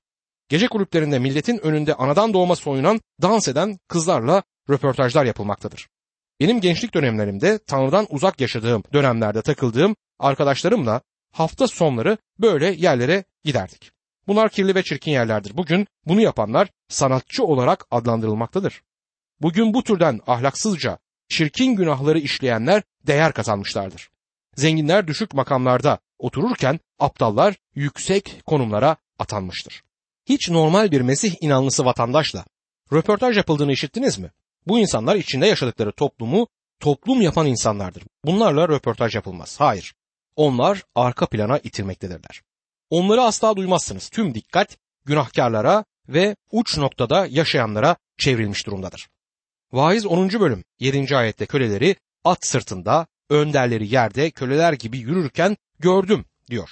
Gece 0.49 0.69
kulüplerinde 0.69 1.19
milletin 1.19 1.59
önünde 1.59 1.95
anadan 1.95 2.35
doğma 2.35 2.57
soyunan, 2.57 3.01
dans 3.23 3.49
eden 3.49 3.79
kızlarla 3.89 4.43
röportajlar 4.71 5.25
yapılmaktadır. 5.25 5.89
Benim 6.41 6.61
gençlik 6.61 6.95
dönemlerimde 6.95 7.59
Tanrı'dan 7.67 8.07
uzak 8.11 8.41
yaşadığım 8.41 8.83
dönemlerde 8.93 9.43
takıldığım 9.43 9.97
arkadaşlarımla 10.19 11.01
hafta 11.33 11.69
sonları 11.69 12.19
böyle 12.39 12.67
yerlere 12.67 13.25
giderdik. 13.45 13.91
Bunlar 14.27 14.49
kirli 14.51 14.75
ve 14.75 14.83
çirkin 14.83 15.13
yerlerdir. 15.13 15.57
Bugün 15.57 15.87
bunu 16.07 16.21
yapanlar 16.21 16.69
sanatçı 16.89 17.45
olarak 17.45 17.87
adlandırılmaktadır. 17.91 18.83
Bugün 19.41 19.75
bu 19.75 19.85
türden 19.85 20.21
ahlaksızca, 20.27 20.99
çirkin 21.29 21.77
günahları 21.77 22.19
işleyenler 22.19 22.83
değer 23.07 23.33
kazanmışlardır. 23.33 24.11
Zenginler 24.55 25.07
düşük 25.07 25.35
makamlarda 25.35 25.99
otururken 26.19 26.81
aptallar 26.99 27.57
yüksek 27.75 28.43
konumlara 28.47 28.97
atanmıştır. 29.19 29.86
Hiç 30.29 30.51
normal 30.51 30.91
bir 30.91 31.01
Mesih 31.01 31.35
inanlısı 31.41 31.85
vatandaşla 31.85 32.45
röportaj 32.93 33.37
yapıldığını 33.37 33.73
işittiniz 33.73 34.19
mi? 34.19 34.31
Bu 34.67 34.79
insanlar 34.79 35.17
içinde 35.17 35.47
yaşadıkları 35.47 35.93
toplumu 35.93 36.49
toplum 36.81 37.23
yapan 37.23 37.47
insanlardır. 37.47 38.03
Bunlarla 38.25 38.69
röportaj 38.69 39.15
yapılmaz. 39.15 39.61
Hayır. 39.61 39.95
Onlar 40.37 40.83
arka 40.95 41.27
plana 41.27 41.59
itilmektedirler. 41.59 42.43
Onları 42.91 43.23
asla 43.23 43.57
duymazsınız. 43.57 44.09
Tüm 44.09 44.35
dikkat 44.35 44.77
günahkarlara 45.05 45.85
ve 46.09 46.37
uç 46.51 46.79
noktada 46.79 47.27
yaşayanlara 47.31 47.97
çevrilmiş 48.19 48.67
durumdadır. 48.67 49.09
Vaiz 49.73 50.07
10. 50.07 50.31
bölüm 50.31 50.65
7. 50.81 51.17
ayette 51.17 51.47
köleleri 51.47 51.97
at 52.25 52.47
sırtında, 52.47 53.07
önderleri 53.31 53.89
yerde 53.89 54.31
köleler 54.31 54.73
gibi 54.73 54.99
yürürken 54.99 55.57
gördüm 55.79 56.25
diyor. 56.51 56.71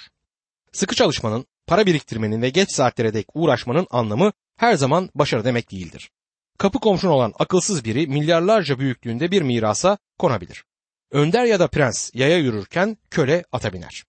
Sıkı 0.71 0.95
çalışmanın, 0.95 1.45
para 1.67 1.85
biriktirmenin 1.85 2.41
ve 2.41 2.49
geç 2.49 2.71
saatlere 2.71 3.13
dek 3.13 3.27
uğraşmanın 3.33 3.87
anlamı 3.91 4.31
her 4.57 4.75
zaman 4.75 5.09
başarı 5.15 5.45
demek 5.45 5.71
değildir. 5.71 6.11
Kapı 6.57 6.79
komşun 6.79 7.09
olan 7.09 7.33
akılsız 7.39 7.85
biri 7.85 8.07
milyarlarca 8.07 8.79
büyüklüğünde 8.79 9.31
bir 9.31 9.41
mirasa 9.41 9.97
konabilir. 10.19 10.63
Önder 11.11 11.45
ya 11.45 11.59
da 11.59 11.67
prens 11.67 12.11
yaya 12.13 12.37
yürürken 12.37 12.97
köle 13.11 13.43
ata 13.51 13.73
biner. 13.73 14.03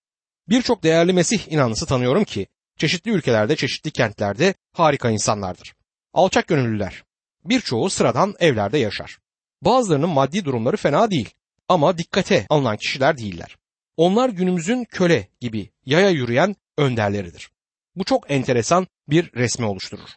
Birçok 0.49 0.83
değerli 0.83 1.13
Mesih 1.13 1.53
inanlısı 1.53 1.87
tanıyorum 1.87 2.25
ki 2.25 2.47
çeşitli 2.79 3.11
ülkelerde, 3.11 3.57
çeşitli 3.57 3.91
kentlerde 3.91 4.55
harika 4.73 5.11
insanlardır. 5.11 5.75
Alçak 6.15 6.47
gönüllüler. 6.47 7.05
Birçoğu 7.45 7.91
sıradan 7.91 8.35
evlerde 8.39 8.79
yaşar. 8.79 9.19
Bazılarının 9.63 10.09
maddi 10.09 10.45
durumları 10.45 10.77
fena 10.77 11.11
değil 11.11 11.31
ama 11.69 11.99
dikkate 11.99 12.47
alınan 12.49 12.77
kişiler 12.77 13.19
değiller. 13.19 13.57
Onlar 13.97 14.29
günümüzün 14.29 14.85
köle 14.85 15.29
gibi 15.41 15.71
yaya 15.87 16.11
yürüyen 16.11 16.57
önderleridir. 16.79 17.51
Bu 17.95 18.05
çok 18.05 18.31
enteresan 18.31 18.87
bir 19.09 19.33
resmi 19.35 19.67
oluşturur. 19.67 20.09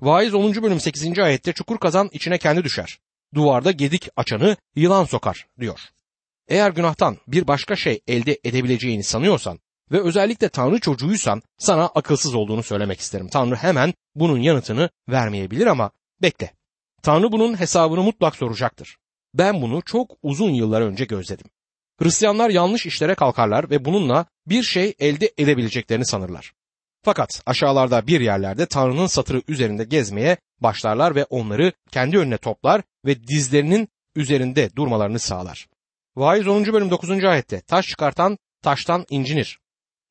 Vaiz 0.00 0.34
10. 0.34 0.62
bölüm 0.62 0.80
8. 0.80 1.18
ayette 1.18 1.52
çukur 1.52 1.78
kazan 1.78 2.10
içine 2.12 2.38
kendi 2.38 2.64
düşer. 2.64 2.98
Duvarda 3.34 3.70
gedik 3.70 4.08
açanı 4.16 4.56
yılan 4.76 5.04
sokar 5.04 5.46
diyor. 5.60 5.80
Eğer 6.48 6.70
günahtan 6.70 7.16
bir 7.26 7.46
başka 7.46 7.76
şey 7.76 8.00
elde 8.06 8.38
edebileceğini 8.44 9.04
sanıyorsan 9.04 9.60
ve 9.92 10.02
özellikle 10.02 10.48
Tanrı 10.48 10.80
çocuğuysan 10.80 11.42
sana 11.58 11.86
akılsız 11.86 12.34
olduğunu 12.34 12.62
söylemek 12.62 13.00
isterim. 13.00 13.28
Tanrı 13.28 13.56
hemen 13.56 13.94
bunun 14.14 14.38
yanıtını 14.38 14.90
vermeyebilir 15.08 15.66
ama 15.66 15.90
bekle. 16.22 16.52
Tanrı 17.02 17.32
bunun 17.32 17.60
hesabını 17.60 18.02
mutlak 18.02 18.36
soracaktır. 18.36 18.96
Ben 19.34 19.62
bunu 19.62 19.82
çok 19.82 20.10
uzun 20.22 20.50
yıllar 20.50 20.80
önce 20.80 21.04
gözledim. 21.04 21.46
Hristiyanlar 22.02 22.50
yanlış 22.50 22.86
işlere 22.86 23.14
kalkarlar 23.14 23.70
ve 23.70 23.84
bununla 23.84 24.26
bir 24.46 24.62
şey 24.62 24.94
elde 24.98 25.32
edebileceklerini 25.38 26.06
sanırlar. 26.06 26.52
Fakat 27.02 27.42
aşağılarda 27.46 28.06
bir 28.06 28.20
yerlerde 28.20 28.66
Tanrı'nın 28.66 29.06
satırı 29.06 29.42
üzerinde 29.48 29.84
gezmeye 29.84 30.36
başlarlar 30.60 31.14
ve 31.14 31.24
onları 31.24 31.72
kendi 31.90 32.18
önüne 32.18 32.36
toplar 32.36 32.82
ve 33.06 33.22
dizlerinin 33.28 33.88
üzerinde 34.16 34.76
durmalarını 34.76 35.18
sağlar. 35.18 35.68
Vaiz 36.16 36.48
10. 36.48 36.66
bölüm 36.66 36.90
9. 36.90 37.24
ayette 37.24 37.60
taş 37.60 37.86
çıkartan 37.86 38.38
taştan 38.62 39.06
incinir. 39.10 39.58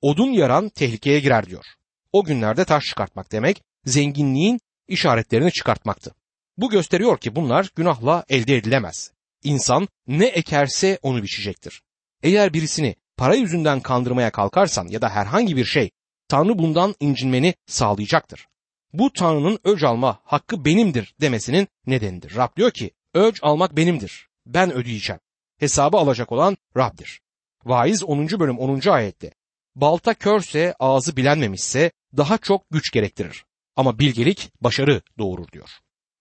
Odun 0.02 0.32
yaran 0.32 0.70
tehlikeye 0.70 1.20
girer 1.20 1.46
diyor. 1.46 1.66
O 2.12 2.24
günlerde 2.24 2.66
taş 2.66 2.84
çıkartmak 2.84 3.32
demek 3.32 3.62
zenginliğin 3.86 4.60
işaretlerini 4.88 5.52
çıkartmaktı. 5.52 6.12
Bu 6.58 6.70
gösteriyor 6.70 7.18
ki 7.18 7.36
bunlar 7.36 7.70
günahla 7.76 8.26
elde 8.30 8.56
edilemez. 8.56 9.12
İnsan 9.48 9.88
ne 10.08 10.26
ekerse 10.26 11.00
onu 11.02 11.24
biçecektir. 11.24 11.82
Eğer 12.24 12.54
birisini 12.54 12.96
para 13.18 13.36
yüzünden 13.36 13.80
kandırmaya 13.80 14.32
kalkarsan 14.32 14.88
ya 14.88 15.02
da 15.02 15.10
herhangi 15.10 15.58
bir 15.58 15.66
şey 15.66 15.90
Tanrı 16.28 16.60
bundan 16.60 16.96
incinmeni 17.00 17.54
sağlayacaktır. 17.66 18.48
Bu 18.94 19.14
Tanrı'nın 19.14 19.60
öc 19.64 19.88
alma 19.88 20.20
hakkı 20.24 20.66
benimdir 20.66 21.16
demesinin 21.22 21.68
nedenidir. 21.86 22.36
Rab 22.36 22.58
diyor 22.58 22.72
ki 22.72 22.92
öc 23.14 23.40
almak 23.42 23.78
benimdir. 23.78 24.30
Ben 24.46 24.74
ödeyeceğim. 24.74 25.20
Hesabı 25.58 25.98
alacak 25.98 26.32
olan 26.32 26.58
Rab'dir. 26.78 27.22
Vaiz 27.66 28.04
10. 28.04 28.28
bölüm 28.40 28.58
10. 28.58 28.90
ayette 28.90 29.32
balta 29.76 30.14
körse 30.14 30.76
ağzı 30.80 31.18
bilenmemişse 31.18 31.92
daha 32.18 32.38
çok 32.38 32.70
güç 32.72 32.92
gerektirir. 32.92 33.46
Ama 33.76 34.00
bilgelik 34.00 34.52
başarı 34.62 35.02
doğurur 35.18 35.48
diyor. 35.48 35.70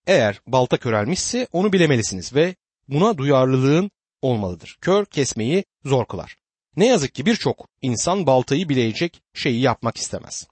Eğer 0.07 0.41
balta 0.47 0.77
körelmişse 0.77 1.47
onu 1.51 1.73
bilemelisiniz 1.73 2.35
ve 2.35 2.55
buna 2.87 3.17
duyarlılığın 3.17 3.91
olmalıdır. 4.21 4.77
Kör 4.81 5.05
kesmeyi 5.05 5.65
zor 5.85 6.05
kılar. 6.05 6.37
Ne 6.75 6.87
yazık 6.87 7.15
ki 7.15 7.25
birçok 7.25 7.67
insan 7.81 8.27
baltayı 8.27 8.69
bileyecek 8.69 9.21
şeyi 9.33 9.61
yapmak 9.61 9.97
istemez. 9.97 10.47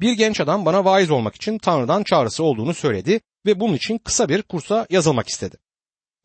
Bir 0.00 0.12
genç 0.12 0.40
adam 0.40 0.66
bana 0.66 0.84
vaiz 0.84 1.10
olmak 1.10 1.34
için 1.34 1.58
Tanrı'dan 1.58 2.02
çağrısı 2.02 2.44
olduğunu 2.44 2.74
söyledi 2.74 3.20
ve 3.46 3.60
bunun 3.60 3.74
için 3.74 3.98
kısa 3.98 4.28
bir 4.28 4.42
kursa 4.42 4.86
yazılmak 4.90 5.28
istedi. 5.28 5.56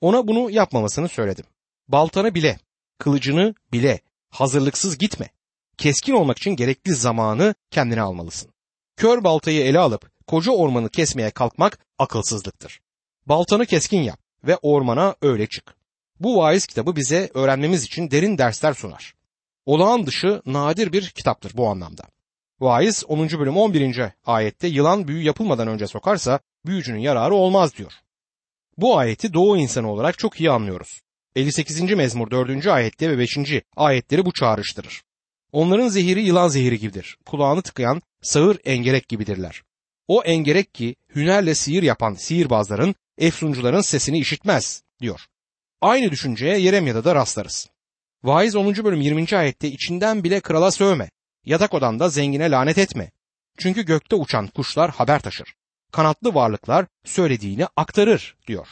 Ona 0.01 0.27
bunu 0.27 0.51
yapmamasını 0.51 1.09
söyledim. 1.09 1.45
Baltanı 1.87 2.35
bile, 2.35 2.59
kılıcını 2.97 3.55
bile, 3.71 3.99
hazırlıksız 4.29 4.97
gitme. 4.97 5.29
Keskin 5.77 6.13
olmak 6.13 6.37
için 6.37 6.55
gerekli 6.55 6.93
zamanı 6.93 7.55
kendine 7.71 8.01
almalısın. 8.01 8.51
Kör 8.97 9.23
baltayı 9.23 9.61
ele 9.61 9.79
alıp 9.79 10.11
koca 10.27 10.51
ormanı 10.51 10.89
kesmeye 10.89 11.31
kalkmak 11.31 11.79
akılsızlıktır. 11.97 12.81
Baltanı 13.25 13.65
keskin 13.65 14.01
yap 14.01 14.19
ve 14.43 14.57
ormana 14.57 15.15
öyle 15.21 15.47
çık. 15.47 15.75
Bu 16.19 16.37
vaiz 16.37 16.65
kitabı 16.65 16.95
bize 16.95 17.29
öğrenmemiz 17.33 17.83
için 17.83 18.11
derin 18.11 18.37
dersler 18.37 18.73
sunar. 18.73 19.13
Olağan 19.65 20.05
dışı 20.05 20.41
nadir 20.45 20.91
bir 20.93 21.09
kitaptır 21.09 21.57
bu 21.57 21.67
anlamda. 21.67 22.03
Vaiz 22.59 23.03
10. 23.07 23.29
bölüm 23.29 23.57
11. 23.57 24.01
ayette 24.25 24.67
yılan 24.67 25.07
büyü 25.07 25.23
yapılmadan 25.23 25.67
önce 25.67 25.87
sokarsa 25.87 26.39
büyücünün 26.65 26.99
yararı 26.99 27.33
olmaz 27.33 27.77
diyor. 27.77 27.93
Bu 28.77 28.97
ayeti 28.97 29.33
doğu 29.33 29.57
insanı 29.57 29.91
olarak 29.91 30.17
çok 30.17 30.39
iyi 30.39 30.51
anlıyoruz. 30.51 31.01
58. 31.35 31.81
mezmur 31.81 32.31
4. 32.31 32.67
ayette 32.67 33.09
ve 33.09 33.17
5. 33.17 33.37
ayetleri 33.75 34.25
bu 34.25 34.33
çağrıştırır. 34.33 35.01
Onların 35.51 35.87
zehiri 35.87 36.21
yılan 36.21 36.47
zehiri 36.47 36.79
gibidir. 36.79 37.17
Kulağını 37.25 37.61
tıkayan 37.61 38.01
sağır 38.21 38.57
engerek 38.65 39.07
gibidirler. 39.07 39.61
O 40.07 40.23
engerek 40.23 40.73
ki 40.73 40.95
hünerle 41.15 41.55
sihir 41.55 41.83
yapan 41.83 42.13
sihirbazların, 42.13 42.95
efsuncuların 43.17 43.81
sesini 43.81 44.19
işitmez 44.19 44.83
diyor. 45.01 45.21
Aynı 45.81 46.11
düşünceye 46.11 46.59
Yeremya'da 46.59 47.03
da 47.03 47.15
rastlarız. 47.15 47.69
Vaiz 48.23 48.55
10. 48.55 48.75
bölüm 48.75 49.01
20. 49.01 49.37
ayette 49.37 49.67
içinden 49.67 50.23
bile 50.23 50.39
krala 50.39 50.71
sövme. 50.71 51.09
Yatak 51.45 51.73
odanda 51.73 52.09
zengine 52.09 52.51
lanet 52.51 52.77
etme. 52.77 53.11
Çünkü 53.57 53.85
gökte 53.85 54.15
uçan 54.15 54.47
kuşlar 54.47 54.91
haber 54.91 55.19
taşır. 55.19 55.55
Kanatlı 55.91 56.33
varlıklar 56.33 56.85
söylediğini 57.05 57.65
aktarır 57.75 58.37
diyor. 58.47 58.67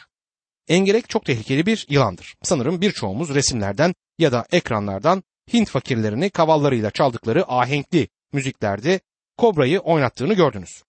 Engerek 0.68 1.10
çok 1.10 1.26
tehlikeli 1.26 1.66
bir 1.66 1.86
yılandır. 1.90 2.36
Sanırım 2.44 2.82
birçoğumuz 2.82 3.36
resimlerden 3.36 3.96
ya 4.20 4.32
da 4.32 4.46
ekranlardan 4.52 5.24
Hint 5.54 5.70
fakirlerini 5.70 6.30
kavallarıyla 6.30 6.92
çaldıkları 6.92 7.52
ahenkli 7.52 8.08
müziklerde 8.34 9.00
kobrayı 9.38 9.80
oynattığını 9.80 10.34
gördünüz. 10.34 10.84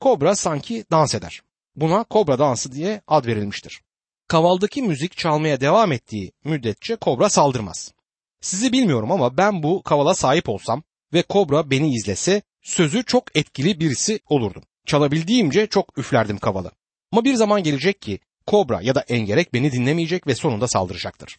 Kobra 0.00 0.34
sanki 0.34 0.84
dans 0.90 1.14
eder. 1.14 1.42
Buna 1.76 2.04
kobra 2.04 2.38
dansı 2.38 2.72
diye 2.72 3.02
ad 3.06 3.26
verilmiştir. 3.26 3.80
Kavaldaki 4.28 4.82
müzik 4.82 5.16
çalmaya 5.16 5.60
devam 5.60 5.92
ettiği 5.92 6.32
müddetçe 6.44 6.96
kobra 6.96 7.28
saldırmaz. 7.28 7.92
Sizi 8.40 8.72
bilmiyorum 8.72 9.12
ama 9.12 9.36
ben 9.36 9.62
bu 9.62 9.82
kavala 9.82 10.14
sahip 10.14 10.48
olsam 10.48 10.82
ve 11.12 11.22
kobra 11.22 11.70
beni 11.70 11.94
izlese 11.94 12.42
sözü 12.62 13.04
çok 13.04 13.36
etkili 13.36 13.80
birisi 13.80 14.20
olurdum. 14.28 14.62
Çalabildiğimce 14.86 15.66
çok 15.66 15.98
üflerdim 15.98 16.38
kavalı. 16.38 16.70
Ama 17.12 17.24
bir 17.24 17.34
zaman 17.34 17.62
gelecek 17.62 18.02
ki 18.02 18.18
kobra 18.46 18.80
ya 18.82 18.94
da 18.94 19.00
engerek 19.00 19.54
beni 19.54 19.72
dinlemeyecek 19.72 20.26
ve 20.26 20.34
sonunda 20.34 20.68
saldıracaktır. 20.68 21.38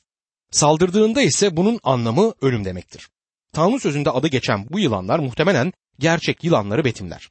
Saldırdığında 0.52 1.22
ise 1.22 1.58
bunun 1.58 1.80
anlamı 1.84 2.34
ölüm 2.42 2.66
demektir. 2.66 3.10
Tanrı 3.54 3.80
sözünde 3.80 4.10
adı 4.10 4.28
geçen 4.28 4.70
bu 4.70 4.80
yılanlar 4.80 5.20
muhtemelen 5.20 5.74
gerçek 6.00 6.44
yılanları 6.44 6.86
betimler. 6.86 7.30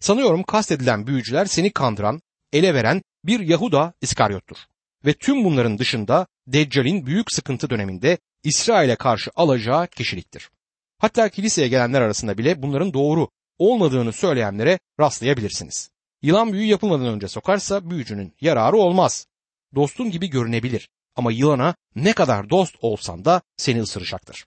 Sanıyorum 0.00 0.42
kastedilen 0.42 1.06
büyücüler 1.06 1.44
seni 1.44 1.72
kandıran, 1.72 2.20
ele 2.52 2.74
veren 2.74 3.02
bir 3.24 3.40
Yahuda 3.40 3.92
İskaryot'tur. 4.00 4.56
Ve 5.04 5.12
tüm 5.12 5.44
bunların 5.44 5.78
dışında 5.78 6.26
Deccal'in 6.46 7.06
büyük 7.06 7.32
sıkıntı 7.32 7.70
döneminde 7.70 8.18
İsrail'e 8.42 8.96
karşı 8.96 9.30
alacağı 9.36 9.86
kişiliktir. 9.86 10.50
Hatta 10.98 11.28
kiliseye 11.28 11.68
gelenler 11.68 12.00
arasında 12.00 12.38
bile 12.38 12.62
bunların 12.62 12.94
doğru 12.94 13.28
olmadığını 13.58 14.12
söyleyenlere 14.12 14.78
rastlayabilirsiniz. 15.00 15.90
Yılan 16.22 16.52
büyü 16.52 16.66
yapılmadan 16.66 17.06
önce 17.06 17.28
sokarsa 17.28 17.90
büyücünün 17.90 18.34
yararı 18.40 18.76
olmaz. 18.76 19.26
Dostun 19.74 20.10
gibi 20.10 20.30
görünebilir 20.30 20.88
ama 21.16 21.32
yılana 21.32 21.74
ne 21.94 22.12
kadar 22.12 22.50
dost 22.50 22.74
olsan 22.80 23.24
da 23.24 23.42
seni 23.56 23.80
ısıracaktır. 23.80 24.46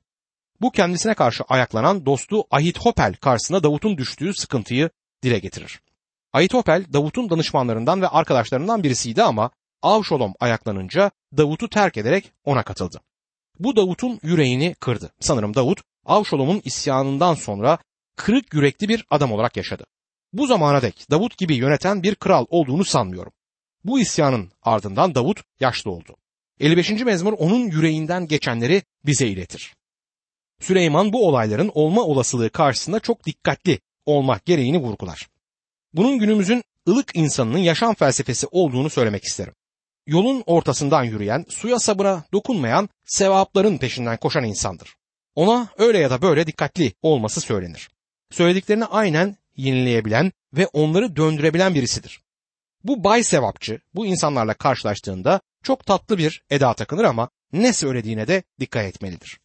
Bu 0.62 0.72
kendisine 0.72 1.14
karşı 1.14 1.44
ayaklanan 1.44 2.06
dostu 2.06 2.44
Ahithopel 2.52 3.14
karşısında 3.14 3.64
Davut'un 3.64 3.98
düştüğü 3.98 4.34
sıkıntıyı 4.34 4.90
dile 5.24 5.40
getirir. 5.40 5.80
Ahithopel 6.34 6.86
Davut'un 6.94 7.30
danışmanlarından 7.30 8.02
ve 8.02 8.08
arkadaşlarından 8.08 8.84
birisiydi 8.84 9.24
ama 9.24 9.52
Avşolom 9.82 10.34
ayaklanınca 10.40 11.12
Davut'u 11.38 11.70
terk 11.70 11.98
ederek 11.98 12.32
ona 12.44 12.64
katıldı. 12.64 13.02
Bu 13.60 13.76
Davut'un 13.76 14.20
yüreğini 14.24 14.76
kırdı. 14.80 15.12
Sanırım 15.20 15.56
Davut 15.56 15.82
Avşolom'un 16.06 16.62
isyanından 16.66 17.34
sonra 17.34 17.78
kırık 18.16 18.54
yürekli 18.54 18.90
bir 18.90 19.06
adam 19.10 19.32
olarak 19.32 19.58
yaşadı. 19.58 19.86
Bu 20.34 20.48
zamana 20.48 20.82
dek 20.82 21.06
Davut 21.12 21.38
gibi 21.38 21.56
yöneten 21.56 22.04
bir 22.04 22.16
kral 22.16 22.46
olduğunu 22.50 22.86
sanmıyorum. 22.86 23.32
Bu 23.86 24.00
isyanın 24.00 24.52
ardından 24.62 25.16
Davut 25.16 25.44
yaşlı 25.60 25.92
oldu. 25.92 26.16
55. 26.60 26.92
mezmur 26.92 27.34
onun 27.34 27.60
yüreğinden 27.60 28.28
geçenleri 28.28 28.84
bize 29.06 29.28
iletir. 29.28 29.74
Süleyman 30.60 31.14
bu 31.14 31.28
olayların 31.28 31.72
olma 31.74 32.02
olasılığı 32.02 32.50
karşısında 32.50 33.00
çok 33.00 33.26
dikkatli 33.26 33.80
olmak 34.06 34.46
gereğini 34.46 34.78
vurgular. 34.78 35.30
Bunun 35.94 36.20
günümüzün 36.20 36.64
ılık 36.88 37.16
insanının 37.16 37.58
yaşam 37.58 37.96
felsefesi 37.96 38.48
olduğunu 38.52 38.90
söylemek 38.90 39.24
isterim. 39.24 39.54
Yolun 40.08 40.44
ortasından 40.46 41.04
yürüyen, 41.04 41.46
suya 41.50 41.80
sabıra 41.80 42.24
dokunmayan, 42.34 42.90
sevapların 43.06 43.78
peşinden 43.78 44.18
koşan 44.18 44.44
insandır. 44.44 44.96
Ona 45.36 45.68
öyle 45.78 45.98
ya 45.98 46.10
da 46.10 46.22
böyle 46.22 46.48
dikkatli 46.48 46.94
olması 47.02 47.42
söylenir. 47.42 47.90
Söylediklerini 48.32 48.86
aynen 48.86 49.38
yenileyebilen 49.56 50.32
ve 50.54 50.68
onları 50.68 51.16
döndürebilen 51.16 51.76
birisidir. 51.76 52.22
Bu 52.84 53.04
bay 53.04 53.24
sevapçı 53.24 53.80
bu 53.94 54.06
insanlarla 54.06 54.54
karşılaştığında 54.54 55.42
çok 55.64 55.86
tatlı 55.86 56.18
bir 56.18 56.44
eda 56.50 56.74
takınır 56.74 57.04
ama 57.04 57.30
ne 57.54 57.74
söylediğine 57.74 58.28
de 58.28 58.44
dikkat 58.60 58.86
etmelidir. 58.86 59.40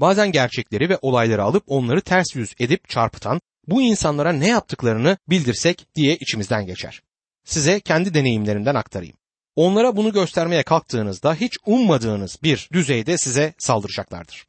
Bazen 0.00 0.32
gerçekleri 0.32 0.88
ve 0.88 0.98
olayları 1.02 1.42
alıp 1.42 1.64
onları 1.66 2.00
ters 2.00 2.34
yüz 2.34 2.54
edip 2.58 2.88
çarpıtan 2.88 3.40
bu 3.68 3.82
insanlara 3.82 4.32
ne 4.32 4.48
yaptıklarını 4.48 5.18
bildirsek 5.28 5.86
diye 5.94 6.16
içimizden 6.16 6.66
geçer. 6.66 7.02
Size 7.44 7.80
kendi 7.80 8.14
deneyimlerimden 8.14 8.74
aktarayım. 8.74 9.16
Onlara 9.56 9.96
bunu 9.96 10.12
göstermeye 10.12 10.62
kalktığınızda 10.62 11.34
hiç 11.34 11.58
ummadığınız 11.66 12.38
bir 12.42 12.68
düzeyde 12.72 13.18
size 13.18 13.54
saldıracaklardır. 13.58 14.46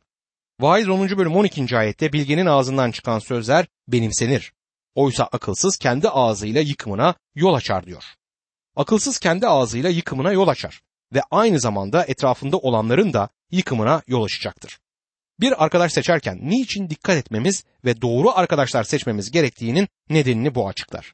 Vaiz 0.60 0.90
10. 0.90 1.10
bölüm 1.10 1.36
12. 1.36 1.78
ayette 1.78 2.14
bilgenin 2.14 2.46
ağzından 2.46 2.92
çıkan 2.92 3.20
sözler 3.20 3.66
benimsenir. 3.88 4.54
Oysa 4.96 5.24
akılsız 5.24 5.78
kendi 5.78 6.10
ağzıyla 6.10 6.62
yıkımına 6.62 7.16
yol 7.36 7.54
açar 7.54 7.86
diyor. 7.86 8.04
Akılsız 8.76 9.20
kendi 9.20 9.48
ağzıyla 9.48 9.90
yıkımına 9.90 10.32
yol 10.32 10.48
açar 10.48 10.82
ve 11.14 11.22
aynı 11.32 11.60
zamanda 11.60 12.06
etrafında 12.06 12.58
olanların 12.58 13.14
da 13.14 13.30
yıkımına 13.52 14.02
yol 14.08 14.24
açacaktır. 14.24 14.80
Bir 15.40 15.64
arkadaş 15.64 15.94
seçerken 15.94 16.40
niçin 16.42 16.90
dikkat 16.90 17.18
etmemiz 17.18 17.64
ve 17.86 18.02
doğru 18.02 18.32
arkadaşlar 18.32 18.84
seçmemiz 18.84 19.32
gerektiğinin 19.32 19.88
nedenini 20.10 20.56
bu 20.56 20.68
açıklar. 20.68 21.14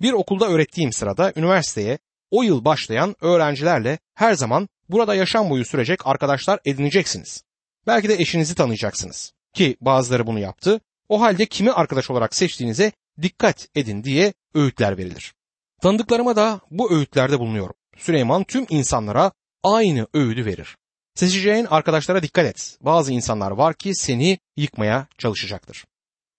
Bir 0.00 0.12
okulda 0.12 0.48
öğrettiğim 0.48 0.92
sırada 0.92 1.32
üniversiteye 1.36 1.98
o 2.30 2.42
yıl 2.42 2.64
başlayan 2.64 3.16
öğrencilerle 3.20 3.98
her 4.14 4.34
zaman 4.34 4.68
burada 4.88 5.14
yaşam 5.14 5.50
boyu 5.50 5.64
sürecek 5.64 6.06
arkadaşlar 6.06 6.60
edineceksiniz. 6.64 7.42
Belki 7.86 8.08
de 8.08 8.14
eşinizi 8.14 8.54
tanıyacaksınız. 8.54 9.32
Ki 9.54 9.76
bazıları 9.80 10.26
bunu 10.26 10.38
yaptı. 10.38 10.80
O 11.08 11.20
halde 11.20 11.46
kimi 11.46 11.72
arkadaş 11.72 12.10
olarak 12.10 12.34
seçtiğinize 12.34 12.92
dikkat 13.22 13.68
edin 13.74 14.04
diye 14.04 14.32
öğütler 14.54 14.98
verilir. 14.98 15.34
Tanıdıklarıma 15.82 16.36
da 16.36 16.60
bu 16.70 16.92
öğütlerde 16.92 17.38
bulunuyorum. 17.38 17.74
Süleyman 17.96 18.44
tüm 18.44 18.66
insanlara 18.68 19.32
aynı 19.62 20.06
öğüdü 20.14 20.44
verir. 20.44 20.76
Seçeceğin 21.14 21.64
arkadaşlara 21.64 22.22
dikkat 22.22 22.46
et. 22.46 22.78
Bazı 22.80 23.12
insanlar 23.12 23.50
var 23.50 23.74
ki 23.74 23.94
seni 23.94 24.38
yıkmaya 24.56 25.06
çalışacaktır. 25.18 25.84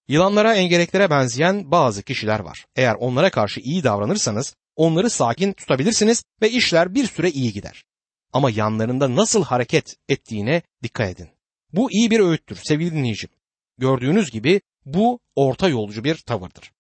Yılanlara 0.08 0.56
engeleklere 0.56 1.10
benzeyen 1.10 1.72
bazı 1.72 2.04
kişiler 2.04 2.40
var. 2.40 2.66
Eğer 2.76 2.96
onlara 2.96 3.30
karşı 3.30 3.60
iyi 3.60 3.84
davranırsanız 3.84 4.56
onları 4.76 5.10
sakin 5.10 5.54
tutabilirsiniz 5.54 6.24
ve 6.42 6.50
işler 6.52 6.96
bir 6.96 7.08
süre 7.08 7.30
iyi 7.32 7.54
gider. 7.54 7.84
Ama 8.34 8.50
yanlarında 8.50 9.16
nasıl 9.16 9.44
hareket 9.44 9.96
ettiğine 10.10 10.62
dikkat 10.84 11.10
edin. 11.10 11.30
Bu 11.74 11.92
iyi 11.92 12.12
bir 12.12 12.20
öğüttür 12.20 12.60
sevgili 12.64 12.92
dinleyicim. 12.92 13.30
Gördüğünüz 13.78 14.32
gibi 14.32 14.62
bu 14.86 15.20
orta 15.36 15.70
yolcu 15.70 16.04
bir 16.04 16.16
tavırdır. 16.16 16.72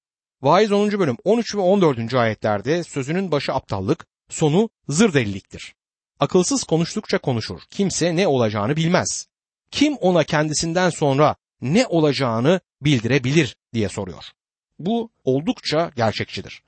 Vaiz 0.42 0.72
10. 0.72 1.00
bölüm 1.00 1.18
13 1.24 1.56
ve 1.56 1.60
14. 1.60 2.14
ayetlerde 2.14 2.84
sözünün 2.84 3.32
başı 3.32 3.54
aptallık, 3.54 4.08
sonu 4.30 4.70
zır 4.88 5.14
deliliktir. 5.14 5.76
Akılsız 6.20 6.64
konuştukça 6.64 7.18
konuşur. 7.18 7.62
Kimse 7.70 8.16
ne 8.16 8.28
olacağını 8.28 8.76
bilmez. 8.76 9.28
Kim 9.72 9.96
ona 9.96 10.24
kendisinden 10.24 10.90
sonra 10.90 11.36
ne 11.62 11.88
olacağını 11.88 12.60
bildirebilir 12.82 13.56
diye 13.74 13.90
soruyor. 13.90 14.24
Bu 14.80 15.10
oldukça 15.24 15.92
gerçekçidir. 15.96 16.62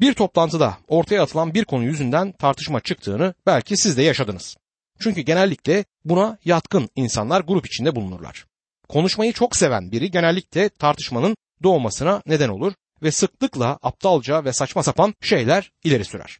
Bir 0.00 0.14
toplantıda 0.14 0.78
ortaya 0.88 1.22
atılan 1.22 1.54
bir 1.54 1.64
konu 1.64 1.84
yüzünden 1.84 2.32
tartışma 2.32 2.80
çıktığını 2.80 3.34
belki 3.46 3.76
siz 3.76 3.96
de 3.96 4.02
yaşadınız. 4.02 4.56
Çünkü 5.00 5.20
genellikle 5.20 5.84
buna 6.04 6.38
yatkın 6.44 6.88
insanlar 6.96 7.40
grup 7.40 7.66
içinde 7.66 7.96
bulunurlar. 7.96 8.46
Konuşmayı 8.88 9.32
çok 9.32 9.56
seven 9.56 9.92
biri 9.92 10.10
genellikle 10.10 10.68
tartışmanın 10.68 11.36
doğmasına 11.62 12.22
neden 12.26 12.48
olur 12.48 12.72
ve 13.02 13.10
sıklıkla 13.10 13.78
aptalca 13.82 14.44
ve 14.44 14.52
saçma 14.52 14.82
sapan 14.82 15.14
şeyler 15.20 15.70
ileri 15.84 16.04
sürer. 16.04 16.38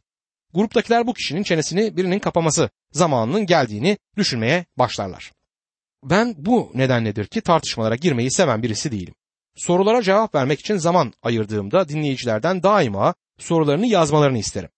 Gruptakiler 0.55 1.07
bu 1.07 1.13
kişinin 1.13 1.43
çenesini 1.43 1.97
birinin 1.97 2.19
kapaması 2.19 2.69
zamanının 2.91 3.45
geldiğini 3.45 3.97
düşünmeye 4.17 4.65
başlarlar. 4.77 5.31
Ben 6.03 6.35
bu 6.37 6.71
nedenledir 6.73 7.25
ki 7.25 7.41
tartışmalara 7.41 7.95
girmeyi 7.95 8.31
seven 8.31 8.63
birisi 8.63 8.91
değilim. 8.91 9.13
Sorulara 9.55 10.01
cevap 10.01 10.35
vermek 10.35 10.59
için 10.59 10.77
zaman 10.77 11.13
ayırdığımda 11.23 11.89
dinleyicilerden 11.89 12.63
daima 12.63 13.13
sorularını 13.39 13.87
yazmalarını 13.87 14.37
isterim. 14.37 14.69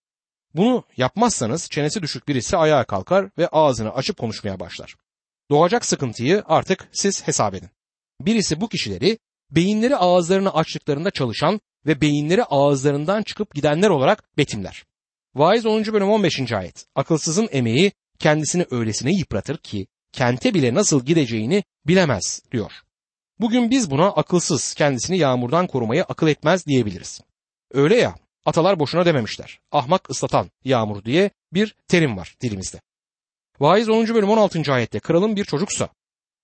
Bunu 0.55 0.83
yapmazsanız 0.97 1.69
çenesi 1.69 2.01
düşük 2.01 2.27
birisi 2.27 2.57
ayağa 2.57 2.83
kalkar 2.83 3.29
ve 3.37 3.47
ağzını 3.47 3.93
açıp 3.93 4.17
konuşmaya 4.17 4.59
başlar. 4.59 4.95
Doğacak 5.51 5.85
sıkıntıyı 5.85 6.43
artık 6.45 6.89
siz 6.91 7.27
hesap 7.27 7.53
edin. 7.53 7.69
Birisi 8.21 8.61
bu 8.61 8.69
kişileri 8.69 9.19
beyinleri 9.51 9.95
ağızlarını 9.95 10.53
açtıklarında 10.53 11.11
çalışan 11.11 11.61
ve 11.85 12.01
beyinleri 12.01 12.43
ağızlarından 12.43 13.23
çıkıp 13.23 13.55
gidenler 13.55 13.89
olarak 13.89 14.37
betimler. 14.37 14.87
Vaiz 15.38 15.65
10. 15.65 15.86
bölüm 15.86 16.10
15. 16.10 16.52
ayet. 16.52 16.86
Akılsızın 16.95 17.50
emeği 17.52 17.91
kendisini 18.19 18.65
öylesine 18.71 19.12
yıpratır 19.12 19.58
ki 19.58 19.88
kente 20.12 20.54
bile 20.54 20.73
nasıl 20.73 21.06
gideceğini 21.06 21.63
bilemez 21.88 22.41
diyor. 22.52 22.71
Bugün 23.39 23.71
biz 23.71 23.91
buna 23.91 24.08
akılsız 24.08 24.73
kendisini 24.73 25.17
yağmurdan 25.17 25.67
korumayı 25.67 26.04
akıl 26.04 26.28
etmez 26.28 26.65
diyebiliriz. 26.65 27.21
Öyle 27.71 27.95
ya 27.95 28.15
atalar 28.45 28.80
boşuna 28.80 29.06
dememişler. 29.06 29.60
Ahmak 29.71 30.10
ıslatan 30.10 30.52
yağmur 30.63 31.04
diye 31.04 31.30
bir 31.54 31.76
terim 31.88 32.17
var 32.17 32.36
dilimizde. 32.41 32.82
Vaiz 33.60 33.89
10. 33.89 34.08
bölüm 34.08 34.30
16. 34.30 34.73
ayette 34.73 35.00
kralın 35.00 35.36
bir 35.36 35.45
çocuksa, 35.45 35.89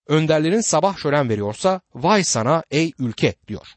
önderlerin 0.07 0.61
sabah 0.61 0.97
şölen 0.97 1.29
veriyorsa 1.29 1.81
vay 1.95 2.23
sana 2.23 2.63
ey 2.71 2.91
ülke 2.99 3.35
diyor. 3.47 3.67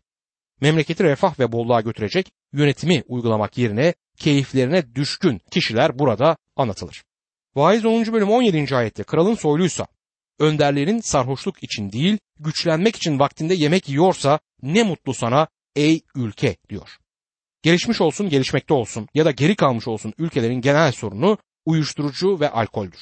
Memleketi 0.60 1.04
refah 1.04 1.38
ve 1.38 1.52
bolluğa 1.52 1.80
götürecek 1.80 2.32
yönetimi 2.52 3.02
uygulamak 3.08 3.58
yerine 3.58 3.94
keyiflerine 4.16 4.94
düşkün 4.94 5.40
kişiler 5.50 5.98
burada 5.98 6.36
anlatılır. 6.56 7.04
Vaiz 7.54 7.84
10. 7.84 8.12
bölüm 8.12 8.30
17. 8.30 8.76
ayette 8.76 9.02
kralın 9.02 9.34
soyluysa, 9.34 9.86
önderlerin 10.38 11.00
sarhoşluk 11.00 11.62
için 11.62 11.92
değil, 11.92 12.18
güçlenmek 12.40 12.96
için 12.96 13.18
vaktinde 13.18 13.54
yemek 13.54 13.88
yiyorsa 13.88 14.38
ne 14.62 14.82
mutlu 14.82 15.14
sana 15.14 15.48
ey 15.76 16.00
ülke 16.14 16.56
diyor. 16.68 16.88
Gelişmiş 17.62 18.00
olsun, 18.00 18.28
gelişmekte 18.28 18.74
olsun 18.74 19.08
ya 19.14 19.24
da 19.24 19.30
geri 19.30 19.56
kalmış 19.56 19.88
olsun 19.88 20.12
ülkelerin 20.18 20.60
genel 20.60 20.92
sorunu 20.92 21.38
uyuşturucu 21.66 22.40
ve 22.40 22.50
alkoldür. 22.50 23.00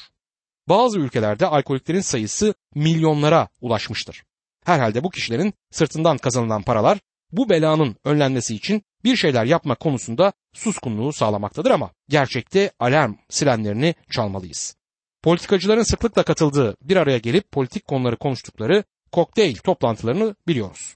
Bazı 0.69 0.99
ülkelerde 0.99 1.47
alkoliklerin 1.47 2.01
sayısı 2.01 2.53
milyonlara 2.75 3.47
ulaşmıştır. 3.61 4.23
Herhalde 4.65 5.03
bu 5.03 5.09
kişilerin 5.09 5.53
sırtından 5.71 6.17
kazanılan 6.17 6.61
paralar 6.61 6.99
bu 7.37 7.49
belanın 7.49 7.95
önlenmesi 8.03 8.55
için 8.55 8.83
bir 9.03 9.15
şeyler 9.15 9.45
yapmak 9.45 9.79
konusunda 9.79 10.33
suskunluğu 10.53 11.13
sağlamaktadır 11.13 11.71
ama 11.71 11.91
gerçekte 12.09 12.71
alarm 12.79 13.13
sirenlerini 13.29 13.95
çalmalıyız. 14.11 14.75
Politikacıların 15.23 15.83
sıklıkla 15.83 16.23
katıldığı 16.23 16.75
bir 16.81 16.97
araya 16.97 17.17
gelip 17.17 17.51
politik 17.51 17.87
konuları 17.87 18.17
konuştukları 18.17 18.83
kokteyl 19.11 19.55
toplantılarını 19.55 20.35
biliyoruz. 20.47 20.95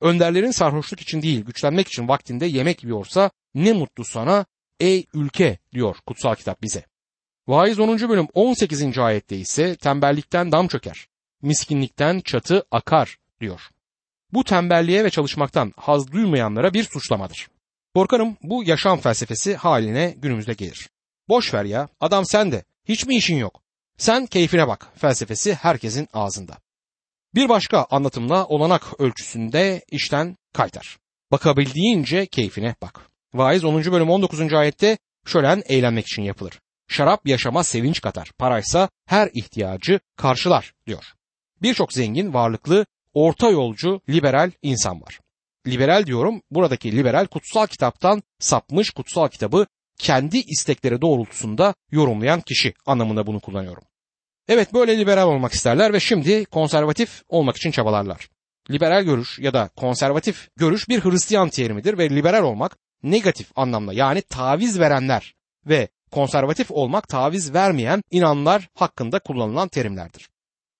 Önderlerin 0.00 0.50
sarhoşluk 0.50 1.00
için 1.00 1.22
değil 1.22 1.44
güçlenmek 1.44 1.88
için 1.88 2.08
vaktinde 2.08 2.46
yemek 2.46 2.84
yiyorsa 2.84 3.30
ne 3.54 3.72
mutlu 3.72 4.04
sana 4.04 4.46
ey 4.80 5.06
ülke 5.14 5.58
diyor 5.72 5.96
kutsal 6.06 6.34
kitap 6.34 6.62
bize. 6.62 6.84
Vaiz 7.46 7.80
10. 7.80 8.08
bölüm 8.08 8.26
18. 8.34 8.98
ayette 8.98 9.36
ise 9.36 9.76
tembellikten 9.76 10.52
dam 10.52 10.68
çöker, 10.68 11.06
miskinlikten 11.42 12.20
çatı 12.20 12.64
akar 12.70 13.16
diyor. 13.40 13.60
Bu 14.32 14.44
tembelliğe 14.44 15.04
ve 15.04 15.10
çalışmaktan 15.10 15.72
haz 15.76 16.12
duymayanlara 16.12 16.74
bir 16.74 16.84
suçlamadır. 16.84 17.48
Korkarım 17.94 18.36
bu 18.42 18.64
yaşam 18.64 19.00
felsefesi 19.00 19.56
haline 19.56 20.14
günümüzde 20.18 20.52
gelir. 20.52 20.88
Boş 21.28 21.54
ver 21.54 21.64
ya 21.64 21.88
adam 22.00 22.26
sende 22.26 22.64
hiç 22.84 23.06
mi 23.06 23.16
işin 23.16 23.36
yok? 23.36 23.62
Sen 23.98 24.26
keyfine 24.26 24.68
bak 24.68 24.88
felsefesi 24.96 25.54
herkesin 25.54 26.08
ağzında. 26.12 26.58
Bir 27.34 27.48
başka 27.48 27.86
anlatımla 27.90 28.46
olanak 28.46 29.00
ölçüsünde 29.00 29.84
işten 29.90 30.36
kaytar. 30.52 30.98
Bakabildiğince 31.30 32.26
keyfine 32.26 32.74
bak. 32.82 33.00
Vaiz 33.34 33.64
10. 33.64 33.92
bölüm 33.92 34.10
19. 34.10 34.52
ayette 34.52 34.98
şölen 35.26 35.62
eğlenmek 35.66 36.06
için 36.06 36.22
yapılır. 36.22 36.60
Şarap 36.88 37.26
yaşama 37.26 37.64
sevinç 37.64 38.00
katar. 38.00 38.30
Paraysa 38.38 38.88
her 39.06 39.30
ihtiyacı 39.34 40.00
karşılar 40.16 40.74
diyor. 40.86 41.04
Birçok 41.62 41.92
zengin, 41.92 42.34
varlıklı, 42.34 42.86
orta 43.14 43.50
yolcu, 43.50 44.00
liberal 44.08 44.50
insan 44.62 45.02
var. 45.02 45.20
Liberal 45.66 46.06
diyorum, 46.06 46.42
buradaki 46.50 46.96
liberal 46.96 47.26
kutsal 47.26 47.66
kitaptan 47.66 48.22
sapmış 48.38 48.90
kutsal 48.90 49.28
kitabı 49.28 49.66
kendi 49.98 50.38
istekleri 50.38 51.00
doğrultusunda 51.00 51.74
yorumlayan 51.90 52.40
kişi 52.40 52.74
anlamında 52.86 53.26
bunu 53.26 53.40
kullanıyorum. 53.40 53.82
Evet 54.48 54.74
böyle 54.74 54.98
liberal 54.98 55.28
olmak 55.28 55.52
isterler 55.52 55.92
ve 55.92 56.00
şimdi 56.00 56.44
konservatif 56.44 57.22
olmak 57.28 57.56
için 57.56 57.70
çabalarlar. 57.70 58.28
Liberal 58.70 59.02
görüş 59.02 59.38
ya 59.38 59.54
da 59.54 59.70
konservatif 59.76 60.48
görüş 60.56 60.88
bir 60.88 61.04
Hristiyan 61.04 61.48
terimidir 61.48 61.98
ve 61.98 62.10
liberal 62.10 62.42
olmak 62.42 62.76
negatif 63.02 63.50
anlamda 63.56 63.92
yani 63.92 64.22
taviz 64.22 64.80
verenler 64.80 65.34
ve 65.66 65.88
konservatif 66.10 66.70
olmak 66.70 67.08
taviz 67.08 67.54
vermeyen 67.54 68.02
inanlar 68.10 68.68
hakkında 68.74 69.18
kullanılan 69.18 69.68
terimlerdir. 69.68 70.28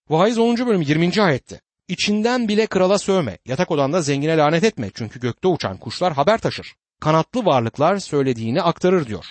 Vaiz 0.08 0.38
10. 0.38 0.56
bölüm 0.66 0.82
20. 0.82 1.22
ayette 1.22 1.60
İçinden 1.88 2.48
bile 2.48 2.66
krala 2.66 2.98
sövme, 2.98 3.38
yatak 3.46 3.70
odanda 3.70 4.02
zengine 4.02 4.36
lanet 4.36 4.64
etme 4.64 4.90
çünkü 4.94 5.20
gökte 5.20 5.48
uçan 5.48 5.76
kuşlar 5.76 6.12
haber 6.12 6.38
taşır. 6.38 6.74
Kanatlı 7.00 7.44
varlıklar 7.44 7.98
söylediğini 7.98 8.62
aktarır 8.62 9.06
diyor. 9.06 9.24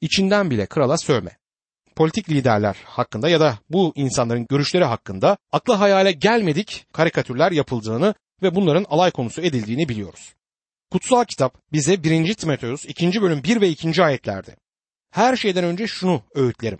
İçinden 0.00 0.50
bile 0.50 0.66
krala 0.66 0.98
sövme. 0.98 1.38
Politik 1.96 2.30
liderler 2.30 2.76
hakkında 2.84 3.28
ya 3.28 3.40
da 3.40 3.58
bu 3.70 3.92
insanların 3.96 4.46
görüşleri 4.46 4.84
hakkında 4.84 5.36
akla 5.52 5.80
hayale 5.80 6.12
gelmedik 6.12 6.86
karikatürler 6.92 7.52
yapıldığını 7.52 8.14
ve 8.42 8.54
bunların 8.54 8.86
alay 8.88 9.10
konusu 9.10 9.42
edildiğini 9.42 9.88
biliyoruz. 9.88 10.34
Kutsal 10.90 11.24
kitap 11.24 11.72
bize 11.72 12.02
1. 12.04 12.34
Timoteus 12.34 12.84
2. 12.84 13.22
bölüm 13.22 13.44
1 13.44 13.60
ve 13.60 13.68
2. 13.68 14.04
ayetlerde 14.04 14.56
her 15.10 15.36
şeyden 15.36 15.64
önce 15.64 15.86
şunu 15.86 16.22
öğütlerim. 16.34 16.78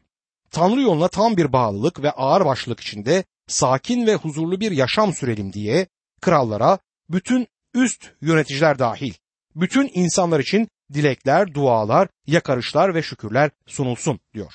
Tanrı 0.50 0.80
yoluna 0.80 1.08
tam 1.08 1.36
bir 1.36 1.52
bağlılık 1.52 2.02
ve 2.02 2.10
ağır 2.10 2.44
başlılık 2.44 2.80
içinde 2.80 3.24
sakin 3.46 4.06
ve 4.06 4.14
huzurlu 4.14 4.60
bir 4.60 4.72
yaşam 4.72 5.14
sürelim 5.14 5.52
diye 5.52 5.86
krallara, 6.20 6.78
bütün 7.10 7.46
üst 7.74 8.10
yöneticiler 8.20 8.78
dahil, 8.78 9.14
bütün 9.54 9.90
insanlar 9.94 10.40
için 10.40 10.68
dilekler, 10.92 11.54
dualar, 11.54 12.08
yakarışlar 12.26 12.94
ve 12.94 13.02
şükürler 13.02 13.50
sunulsun 13.66 14.20
diyor. 14.34 14.52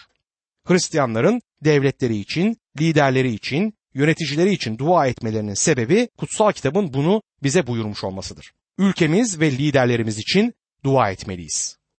Hristiyanların 0.65 1.41
devletleri 1.63 2.17
için, 2.17 2.58
liderleri 2.80 3.34
için, 3.34 3.73
yöneticileri 3.93 4.54
için 4.54 4.78
dua 4.78 5.08
etmelerinin 5.08 5.54
sebebi 5.54 6.10
kutsal 6.17 6.52
kitabın 6.52 6.93
bunu 6.93 7.21
bize 7.43 7.67
buyurmuş 7.67 8.04
olmasıdır. 8.04 8.52
Ülkemiz 8.78 9.39
ve 9.39 9.52
liderlerimiz 9.52 10.17
için 10.17 10.54
dua 10.84 11.12
etmeliyiz. 11.12 11.79